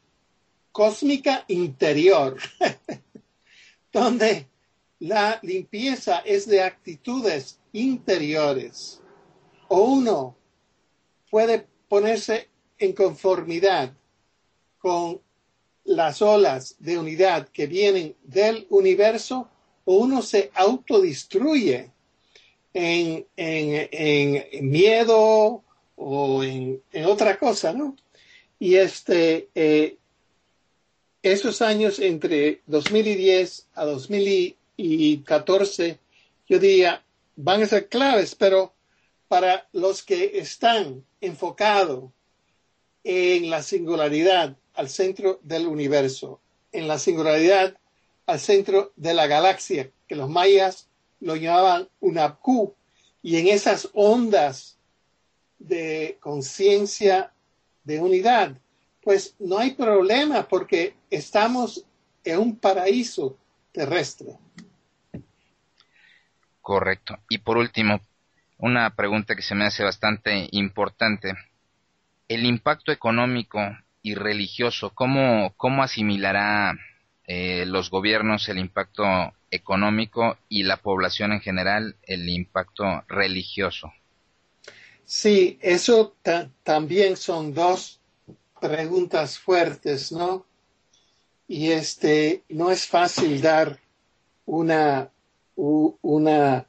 cósmica 0.72 1.44
interior, 1.48 2.38
donde 3.92 4.48
la 4.98 5.38
limpieza 5.42 6.18
es 6.18 6.46
de 6.46 6.62
actitudes 6.62 7.60
interiores, 7.72 9.00
o 9.68 9.80
uno 9.80 10.36
puede 11.30 11.66
ponerse 11.88 12.48
en 12.78 12.92
conformidad 12.92 13.92
con 14.78 15.20
las 15.84 16.20
olas 16.20 16.76
de 16.78 16.98
unidad 16.98 17.48
que 17.48 17.66
vienen 17.66 18.16
del 18.22 18.66
universo 18.70 19.48
o 19.84 19.96
uno 19.96 20.20
se 20.20 20.50
autodestruye 20.54 21.92
en, 22.78 23.26
en, 23.36 24.70
miedo 24.70 25.64
o 25.96 26.44
en, 26.44 26.82
otra 27.06 27.38
cosa, 27.38 27.72
¿no? 27.72 27.96
Y 28.58 28.74
este, 28.74 29.48
eh, 29.54 29.96
esos 31.22 31.62
años 31.62 31.98
entre 31.98 32.60
2010 32.66 33.68
a 33.74 33.86
2014, 33.86 35.98
yo 36.46 36.58
diría, 36.58 37.02
van 37.36 37.62
a 37.62 37.66
ser 37.66 37.88
claves, 37.88 38.34
pero 38.34 38.74
para 39.26 39.66
los 39.72 40.02
que 40.02 40.38
están 40.38 41.02
enfocados 41.22 42.10
en 43.04 43.48
la 43.48 43.62
singularidad 43.62 44.54
al 44.74 44.90
centro 44.90 45.40
del 45.42 45.66
universo, 45.66 46.42
en 46.72 46.88
la 46.88 46.98
singularidad 46.98 47.78
al 48.26 48.38
centro 48.38 48.92
de 48.96 49.14
la 49.14 49.26
galaxia, 49.26 49.90
que 50.06 50.14
los 50.14 50.28
mayas 50.28 50.90
lo 51.20 51.36
llamaban 51.36 51.88
una 52.00 52.34
Q, 52.34 52.74
y 53.22 53.38
en 53.38 53.48
esas 53.48 53.90
ondas 53.92 54.78
de 55.58 56.16
conciencia 56.20 57.32
de 57.84 58.00
unidad, 58.00 58.56
pues 59.02 59.34
no 59.38 59.58
hay 59.58 59.72
problema 59.72 60.46
porque 60.46 60.94
estamos 61.10 61.84
en 62.24 62.38
un 62.38 62.56
paraíso 62.56 63.38
terrestre. 63.72 64.38
Correcto. 66.60 67.18
Y 67.28 67.38
por 67.38 67.56
último, 67.56 68.00
una 68.58 68.94
pregunta 68.94 69.36
que 69.36 69.42
se 69.42 69.54
me 69.54 69.64
hace 69.64 69.84
bastante 69.84 70.48
importante. 70.50 71.34
El 72.28 72.44
impacto 72.44 72.90
económico 72.90 73.60
y 74.02 74.14
religioso, 74.14 74.90
¿cómo, 74.90 75.52
cómo 75.56 75.82
asimilará 75.82 76.76
eh, 77.26 77.64
los 77.66 77.90
gobiernos 77.90 78.48
el 78.48 78.58
impacto 78.58 79.04
económico 79.50 80.38
y 80.48 80.62
la 80.62 80.76
población 80.78 81.32
en 81.32 81.40
general 81.40 81.96
el 82.02 82.28
impacto 82.28 83.04
religioso? 83.08 83.92
Sí, 85.04 85.58
eso 85.60 86.16
también 86.62 87.16
son 87.16 87.54
dos 87.54 88.00
preguntas 88.60 89.38
fuertes, 89.38 90.10
¿no? 90.10 90.46
Y 91.48 91.70
este, 91.70 92.42
no 92.48 92.70
es 92.70 92.86
fácil 92.86 93.40
dar 93.40 93.78
una, 94.46 95.10
una, 95.56 96.66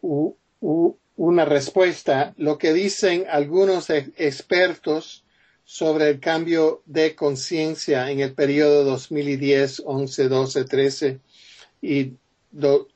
una 0.00 1.44
respuesta. 1.44 2.32
Lo 2.38 2.56
que 2.56 2.72
dicen 2.72 3.26
algunos 3.30 3.90
expertos 3.90 5.24
sobre 5.72 6.08
el 6.08 6.18
cambio 6.18 6.82
de 6.84 7.14
conciencia 7.14 8.10
en 8.10 8.18
el 8.18 8.34
periodo 8.34 8.82
2010, 8.82 9.84
11, 9.86 10.28
12, 10.28 10.64
13 10.64 11.20
y 11.80 12.12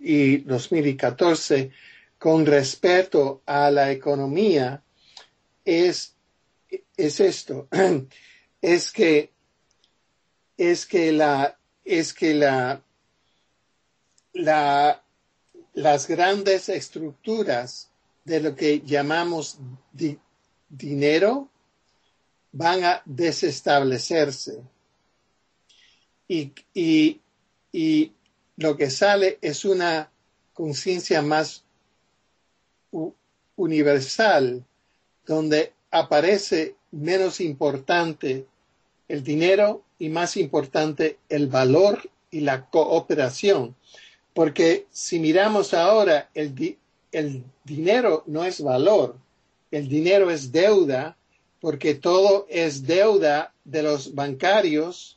y 0.01 0.39
2014 0.39 1.71
con 2.19 2.45
respecto 2.45 3.43
a 3.47 3.71
la 3.71 3.93
economía 3.93 4.83
es, 5.65 6.17
es 6.97 7.21
esto, 7.21 7.69
es 8.61 8.91
que, 8.91 9.31
es 10.57 10.85
que 10.85 11.13
la, 11.13 11.57
es 11.85 12.13
que 12.13 12.35
la, 12.35 12.83
la, 14.33 15.01
las 15.75 16.09
grandes 16.09 16.69
estructuras 16.69 17.89
de 18.25 18.41
lo 18.41 18.57
que 18.57 18.81
llamamos 18.81 19.61
dinero 20.69 21.51
van 22.57 22.85
a 22.85 23.03
desestablecerse. 23.05 24.63
Y, 26.29 26.53
y, 26.73 27.21
y 27.73 28.13
lo 28.57 28.77
que 28.77 28.91
sale 28.91 29.39
es 29.43 29.65
una 29.65 30.09
conciencia 30.53 31.21
más 31.21 31.65
universal, 33.57 34.65
donde 35.27 35.73
aparece 35.91 36.77
menos 36.93 37.41
importante 37.41 38.47
el 39.09 39.25
dinero 39.25 39.83
y 39.99 40.09
más 40.09 40.37
importante 40.37 41.19
el 41.29 41.49
valor 41.49 42.09
y 42.31 42.41
la 42.41 42.71
cooperación. 42.71 43.75
Porque 44.33 44.87
si 44.93 45.19
miramos 45.19 45.75
ahora, 45.75 46.31
el, 46.35 46.79
el 47.11 47.45
dinero 47.65 48.23
no 48.27 48.45
es 48.45 48.63
valor, 48.63 49.17
el 49.73 49.89
dinero 49.89 50.31
es 50.31 50.53
deuda, 50.53 51.17
porque 51.65 51.95
todo 51.95 52.47
es 52.51 52.87
deuda 52.87 53.55
de 53.65 53.83
los 53.83 54.15
bancarios, 54.15 55.17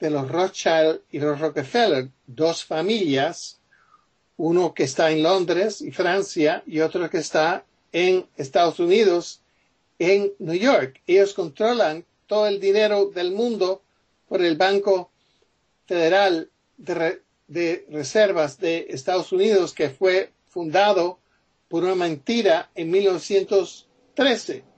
de 0.00 0.10
los 0.10 0.28
Rothschild 0.28 1.02
y 1.12 1.20
los 1.20 1.38
Rockefeller, 1.38 2.08
dos 2.26 2.64
familias, 2.64 3.60
uno 4.36 4.74
que 4.74 4.82
está 4.82 5.12
en 5.12 5.22
Londres 5.22 5.80
y 5.80 5.92
Francia 5.92 6.64
y 6.66 6.80
otro 6.80 7.08
que 7.08 7.18
está 7.18 7.64
en 7.92 8.26
Estados 8.36 8.80
Unidos, 8.80 9.40
en 10.00 10.32
New 10.40 10.56
York. 10.56 11.00
Ellos 11.06 11.32
controlan 11.32 12.04
todo 12.26 12.48
el 12.48 12.58
dinero 12.58 13.12
del 13.14 13.30
mundo 13.30 13.80
por 14.28 14.42
el 14.42 14.56
Banco 14.56 15.12
Federal 15.86 16.50
de, 16.76 17.22
de 17.46 17.86
Reservas 17.88 18.58
de 18.58 18.86
Estados 18.88 19.30
Unidos 19.30 19.72
que 19.72 19.90
fue 19.90 20.32
fundado 20.48 21.20
por 21.68 21.84
una 21.84 21.94
mentira 21.94 22.68
en 22.74 22.90
1913. 22.90 24.73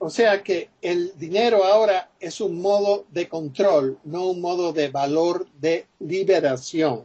O 0.00 0.10
sea 0.10 0.42
que 0.44 0.70
el 0.80 1.12
dinero 1.18 1.64
ahora 1.64 2.10
es 2.20 2.40
un 2.40 2.60
modo 2.60 3.06
de 3.10 3.28
control, 3.28 3.98
no 4.04 4.28
un 4.28 4.40
modo 4.40 4.72
de 4.72 4.88
valor 4.88 5.48
de 5.60 5.86
liberación. 5.98 7.04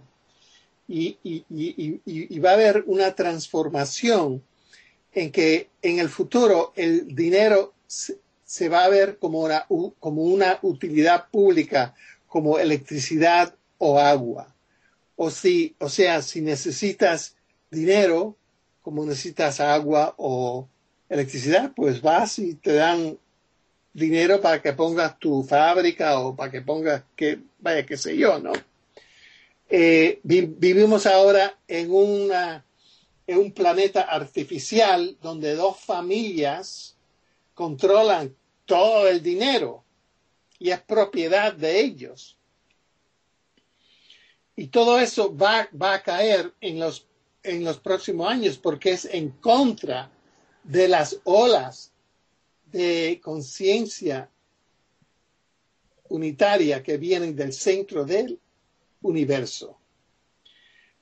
Y, 0.87 1.17
y, 1.23 2.39
va 2.39 2.51
a 2.51 2.53
haber 2.53 2.83
una 2.85 3.15
transformación 3.15 4.43
en 5.11 5.31
que 5.31 5.69
en 5.81 5.99
el 5.99 6.09
futuro 6.09 6.71
el 6.75 7.15
dinero 7.15 7.73
se, 7.87 8.69
va 8.69 8.83
a 8.83 8.89
ver 8.89 9.17
como 9.17 9.41
una, 9.41 9.65
como 9.99 10.23
una 10.23 10.59
utilidad 10.61 11.29
pública, 11.31 11.95
como 12.27 12.59
electricidad 12.59 13.55
o 13.79 13.97
agua. 13.97 14.53
O, 15.15 15.31
si, 15.31 15.75
o 15.79 15.89
sea, 15.89 16.21
si 16.21 16.41
necesitas 16.41 17.35
dinero, 17.71 18.35
como 18.83 19.05
necesitas 19.05 19.59
agua 19.59 20.13
o 20.17 20.67
electricidad, 21.13 21.71
pues 21.75 22.01
vas 22.01 22.39
y 22.39 22.55
te 22.55 22.73
dan 22.73 23.17
dinero 23.93 24.41
para 24.41 24.61
que 24.61 24.73
pongas 24.73 25.19
tu 25.19 25.43
fábrica 25.43 26.19
o 26.19 26.35
para 26.35 26.51
que 26.51 26.61
pongas 26.61 27.03
que, 27.15 27.39
vaya, 27.59 27.85
qué 27.85 27.95
sé 27.97 28.17
yo, 28.17 28.39
¿no? 28.39 28.51
Eh, 29.69 30.19
vivimos 30.23 31.05
ahora 31.05 31.57
en, 31.67 31.91
una, 31.91 32.65
en 33.27 33.37
un 33.37 33.51
planeta 33.51 34.01
artificial 34.01 35.15
donde 35.21 35.55
dos 35.55 35.79
familias 35.79 36.95
controlan 37.53 38.35
todo 38.65 39.07
el 39.07 39.21
dinero 39.21 39.83
y 40.57 40.71
es 40.71 40.81
propiedad 40.81 41.53
de 41.53 41.79
ellos. 41.79 42.37
Y 44.55 44.67
todo 44.67 44.99
eso 44.99 45.35
va, 45.35 45.67
va 45.79 45.93
a 45.93 46.03
caer 46.03 46.53
en 46.59 46.79
los, 46.79 47.05
en 47.43 47.63
los 47.63 47.77
próximos 47.77 48.31
años 48.31 48.57
porque 48.57 48.91
es 48.91 49.05
en 49.05 49.29
contra 49.29 50.09
de 50.63 50.87
las 50.87 51.19
olas 51.23 51.91
de 52.71 53.19
conciencia 53.23 54.29
unitaria 56.09 56.83
que 56.83 56.97
vienen 56.97 57.35
del 57.35 57.53
centro 57.53 58.05
del 58.05 58.39
universo. 59.01 59.77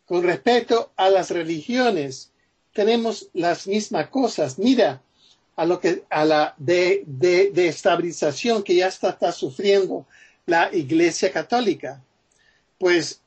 Con 0.05 0.23
respecto 0.23 0.91
a 0.95 1.09
las 1.09 1.29
religiones, 1.31 2.31
tenemos 2.73 3.29
las 3.33 3.67
mismas 3.67 4.09
cosas. 4.09 4.59
Mira 4.59 5.01
a 5.55 5.65
lo 5.65 5.79
que 5.79 6.03
a 6.09 6.25
la 6.25 6.55
de, 6.57 7.03
de, 7.05 7.67
estabilización 7.67 8.63
que 8.63 8.75
ya 8.75 8.87
está, 8.87 9.09
está 9.11 9.31
sufriendo 9.31 10.05
la 10.45 10.73
Iglesia 10.73 11.31
Católica. 11.31 12.03
Pues 12.77 13.21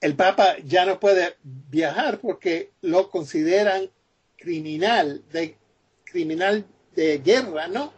el 0.00 0.14
Papa 0.14 0.56
ya 0.64 0.84
no 0.84 1.00
puede 1.00 1.36
viajar 1.42 2.20
porque 2.20 2.70
lo 2.82 3.10
consideran 3.10 3.90
criminal, 4.36 5.24
de, 5.32 5.56
criminal 6.04 6.66
de 6.94 7.18
guerra, 7.18 7.68
¿no? 7.68 7.92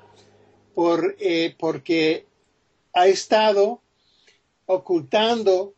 Por, 0.74 1.16
eh, 1.18 1.54
porque 1.58 2.26
ha 2.92 3.06
estado 3.08 3.82
ocultando 4.66 5.74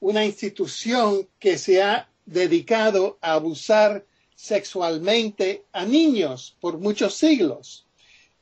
una 0.00 0.24
institución 0.24 1.28
que 1.38 1.58
se 1.58 1.82
ha 1.82 2.08
dedicado 2.26 3.18
a 3.20 3.34
abusar 3.34 4.04
sexualmente 4.34 5.64
a 5.72 5.84
niños 5.84 6.56
por 6.60 6.78
muchos 6.78 7.14
siglos. 7.14 7.86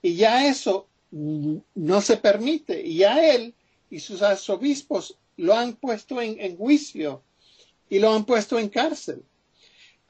Y 0.01 0.15
ya 0.15 0.47
eso 0.47 0.89
no 1.11 2.01
se 2.01 2.17
permite. 2.17 2.81
Y 2.83 2.99
ya 2.99 3.35
él 3.35 3.55
y 3.91 4.01
sus 4.01 4.23
arzobispos 4.23 5.17
lo 5.37 5.55
han 5.55 5.75
puesto 5.75 6.21
en, 6.23 6.41
en 6.41 6.57
juicio 6.57 7.23
y 7.91 7.99
lo 7.99 8.13
han 8.13 8.25
puesto 8.25 8.59
en 8.59 8.69
cárcel. 8.69 9.23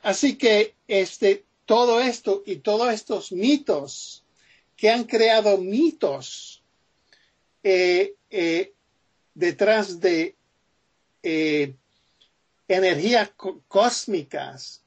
Así 0.02 0.36
que 0.36 0.74
este, 0.86 1.44
todo 1.70 2.00
esto 2.00 2.42
y 2.46 2.56
todos 2.56 2.92
estos 2.92 3.30
mitos 3.30 4.24
que 4.76 4.90
han 4.90 5.04
creado 5.04 5.56
mitos 5.56 6.64
eh, 7.62 8.14
eh, 8.28 8.72
detrás 9.34 10.00
de 10.00 10.34
eh, 11.22 11.72
energías 12.66 13.30
cósmicas 13.68 14.82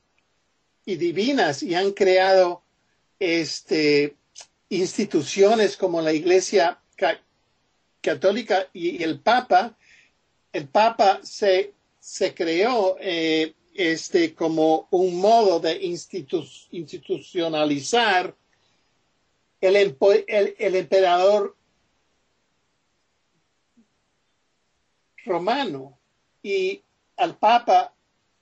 y 0.85 0.97
divinas 0.97 1.63
y 1.63 1.73
han 1.73 1.93
creado 1.93 2.63
este, 3.17 4.17
instituciones 4.67 5.77
como 5.77 6.01
la 6.01 6.11
Iglesia 6.11 6.81
Católica 8.01 8.67
y 8.73 9.01
el 9.01 9.21
Papa. 9.21 9.77
El 10.51 10.67
Papa 10.67 11.21
se, 11.23 11.71
se 12.01 12.33
creó 12.33 12.97
este, 13.73 14.35
como 14.35 14.87
un 14.91 15.19
modo 15.19 15.59
de 15.59 15.81
institucionalizar 15.81 18.35
el, 19.61 19.97
el, 20.27 20.75
emperador 20.75 21.55
romano 25.25 25.97
y 26.41 26.83
al 27.17 27.37
Papa 27.37 27.93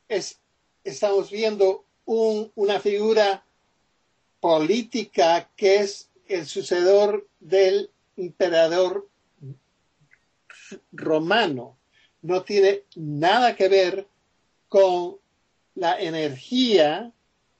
es, 0.07 0.39
estamos 0.83 1.29
viendo 1.29 1.85
un, 2.05 2.51
una 2.55 2.79
figura 2.79 3.45
política 4.39 5.51
que 5.55 5.81
es 5.81 6.09
el 6.27 6.47
sucedor 6.47 7.27
del 7.39 7.91
emperador 8.17 9.07
romano. 10.91 11.77
No 12.21 12.43
tiene 12.43 12.83
nada 12.95 13.55
que 13.55 13.69
ver 13.69 14.07
con 14.71 15.17
la 15.75 15.99
energía 15.99 17.11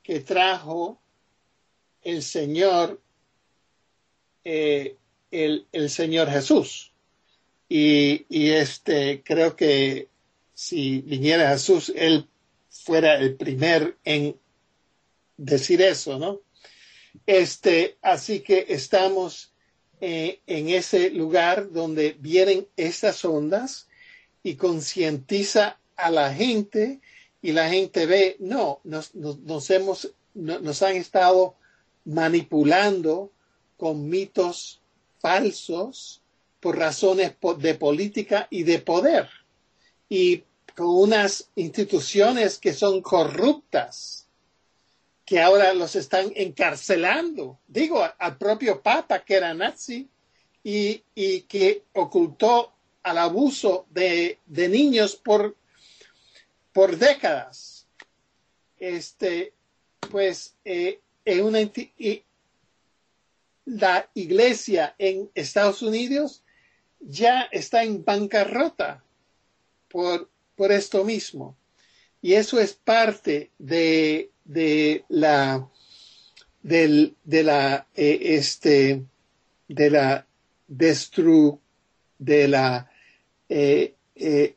que 0.02 0.22
trajo 0.22 0.98
el 2.04 2.24
Señor, 2.24 3.02
eh, 4.46 4.96
el, 5.30 5.68
el, 5.74 5.90
Señor 5.90 6.30
Jesús. 6.30 6.94
Y, 7.68 8.26
y, 8.30 8.52
este, 8.52 9.24
creo 9.26 9.58
que 9.58 10.08
si 10.54 11.02
viniera 11.02 11.50
Jesús, 11.50 11.92
él 11.98 12.30
fuera 12.70 13.16
el 13.16 13.36
primer 13.36 13.98
en 14.06 14.38
decir 15.36 15.82
eso, 15.82 16.18
¿no? 16.18 16.40
Este, 17.26 17.98
así 18.02 18.40
que 18.40 18.68
estamos 18.70 19.52
eh, 20.00 20.40
en 20.48 20.70
ese 20.70 21.10
lugar 21.10 21.74
donde 21.74 22.16
vienen 22.18 22.70
estas 22.78 23.26
ondas 23.26 23.90
y 24.44 24.56
concientiza 24.56 25.78
a 25.96 26.12
la 26.12 26.34
gente 26.34 27.00
y 27.42 27.52
la 27.52 27.70
gente 27.70 28.06
ve, 28.06 28.38
no, 28.40 28.82
nos, 28.84 29.12
hemos, 29.70 30.14
nos 30.34 30.82
han 30.84 30.96
estado 30.96 31.56
manipulando 32.06 33.32
con 33.78 34.10
mitos 34.10 34.82
falsos 35.20 36.22
por 36.60 36.78
razones 36.78 37.34
de 37.58 37.76
política 37.76 38.48
y 38.50 38.64
de 38.64 38.80
poder. 38.80 39.30
Y 40.08 40.44
con 40.76 40.88
unas 40.88 41.50
instituciones 41.56 42.58
que 42.60 42.74
son 42.74 43.02
corruptas, 43.02 44.28
que 45.26 45.42
ahora 45.42 45.74
los 45.74 45.96
están 45.96 46.32
encarcelando. 46.36 47.58
Digo, 47.68 48.06
al 48.18 48.38
propio 48.38 48.82
Papa, 48.82 49.24
que 49.24 49.36
era 49.36 49.54
nazi, 49.54 50.08
y, 50.64 51.04
y 51.16 51.42
que 51.42 51.84
ocultó 51.94 52.72
al 53.04 53.18
abuso 53.18 53.88
de, 53.90 54.38
de 54.46 54.70
niños 54.70 55.16
por, 55.16 55.56
por 56.74 56.98
décadas. 56.98 57.88
Este, 58.78 59.54
pues, 60.10 60.56
eh, 60.66 61.00
en 61.26 61.44
una, 61.44 61.62
y 61.62 62.24
la 63.66 64.10
iglesia 64.14 64.96
en 64.98 65.30
Estados 65.36 65.82
Unidos 65.82 66.44
ya 67.00 67.44
está 67.52 67.84
en 67.84 68.04
bancarrota 68.04 69.04
por, 69.88 70.30
por 70.56 70.72
esto 70.72 71.04
mismo. 71.04 71.56
Y 72.22 72.34
eso 72.34 72.60
es 72.60 72.74
parte 72.74 73.52
de, 73.58 74.32
de 74.46 75.06
la, 75.10 75.68
del, 76.62 77.16
de 77.24 77.44
la, 77.44 77.88
eh, 77.96 78.20
este, 78.22 79.04
de 79.68 79.90
la 79.90 80.28
destru, 80.68 81.60
de 82.20 82.48
la 82.48 82.92
eh, 83.50 83.96
eh, 84.16 84.56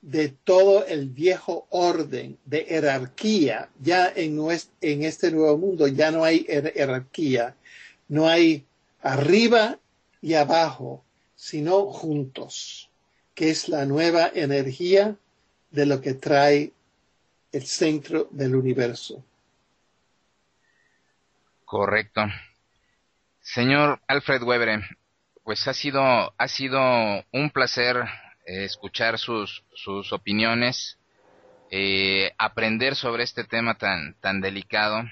de 0.00 0.28
todo 0.28 0.86
el 0.86 1.08
viejo 1.08 1.66
orden 1.70 2.38
de 2.44 2.64
jerarquía. 2.64 3.70
Ya 3.80 4.12
en, 4.14 4.38
en 4.80 5.02
este 5.02 5.30
nuevo 5.30 5.58
mundo 5.58 5.88
ya 5.88 6.10
no 6.10 6.24
hay 6.24 6.44
jerarquía, 6.44 7.56
no 8.08 8.28
hay 8.28 8.64
arriba 9.02 9.78
y 10.22 10.34
abajo, 10.34 11.04
sino 11.34 11.86
juntos, 11.86 12.90
que 13.34 13.50
es 13.50 13.68
la 13.68 13.84
nueva 13.84 14.30
energía 14.34 15.16
de 15.70 15.86
lo 15.86 16.00
que 16.00 16.14
trae 16.14 16.72
el 17.52 17.66
centro 17.66 18.28
del 18.30 18.54
universo. 18.54 19.24
Correcto. 21.64 22.22
Señor 23.40 24.00
Alfred 24.06 24.42
Weber, 24.42 24.82
pues 25.46 25.68
ha 25.68 25.74
sido, 25.74 26.34
ha 26.36 26.48
sido 26.48 26.80
un 27.30 27.50
placer 27.50 27.98
eh, 28.46 28.64
escuchar 28.64 29.16
sus, 29.16 29.62
sus 29.74 30.12
opiniones, 30.12 30.98
eh, 31.70 32.32
aprender 32.36 32.96
sobre 32.96 33.22
este 33.22 33.44
tema 33.44 33.78
tan, 33.78 34.14
tan 34.14 34.40
delicado, 34.40 35.04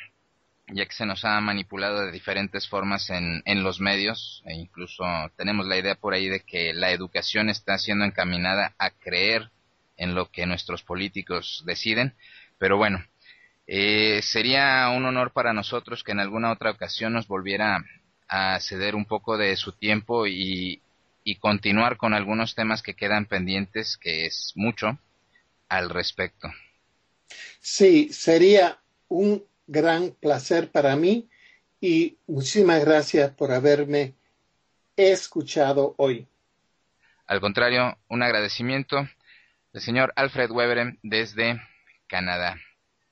ya 0.66 0.86
que 0.86 0.92
se 0.92 1.06
nos 1.06 1.24
ha 1.24 1.40
manipulado 1.40 2.04
de 2.04 2.10
diferentes 2.10 2.68
formas 2.68 3.10
en, 3.10 3.42
en 3.44 3.62
los 3.62 3.78
medios, 3.78 4.42
e 4.46 4.54
incluso 4.54 5.04
tenemos 5.36 5.68
la 5.68 5.78
idea 5.78 5.94
por 5.94 6.14
ahí 6.14 6.28
de 6.28 6.40
que 6.40 6.74
la 6.74 6.90
educación 6.90 7.48
está 7.48 7.78
siendo 7.78 8.04
encaminada 8.04 8.74
a 8.76 8.90
creer 8.90 9.52
en 9.96 10.16
lo 10.16 10.32
que 10.32 10.46
nuestros 10.46 10.82
políticos 10.82 11.62
deciden, 11.64 12.16
pero 12.58 12.76
bueno, 12.76 13.04
eh, 13.68 14.20
sería 14.20 14.88
un 14.88 15.04
honor 15.04 15.32
para 15.32 15.52
nosotros 15.52 16.02
que 16.02 16.10
en 16.10 16.18
alguna 16.18 16.50
otra 16.50 16.72
ocasión 16.72 17.12
nos 17.12 17.28
volviera 17.28 17.84
a 18.28 18.58
ceder 18.60 18.94
un 18.94 19.04
poco 19.04 19.36
de 19.36 19.56
su 19.56 19.72
tiempo 19.72 20.26
y, 20.26 20.80
continuar 21.40 21.96
con 21.96 22.12
algunos 22.14 22.54
temas 22.54 22.82
que 22.82 22.94
quedan 22.94 23.26
pendientes, 23.26 23.96
que 23.96 24.26
es 24.26 24.52
mucho 24.54 24.98
al 25.68 25.90
respecto. 25.90 26.48
Sí, 27.60 28.12
sería 28.12 28.78
un 29.08 29.44
gran 29.66 30.10
placer 30.10 30.70
para 30.70 30.96
mí 30.96 31.28
y 31.80 32.18
muchísimas 32.26 32.84
gracias 32.84 33.30
por 33.30 33.52
haberme 33.52 34.14
escuchado 34.96 35.94
hoy. 35.96 36.26
Al 37.26 37.40
contrario, 37.40 37.96
un 38.08 38.22
agradecimiento 38.22 39.08
del 39.72 39.82
señor 39.82 40.12
Alfred 40.16 40.50
Weber 40.50 40.98
desde 41.02 41.60
Canadá. 42.06 42.56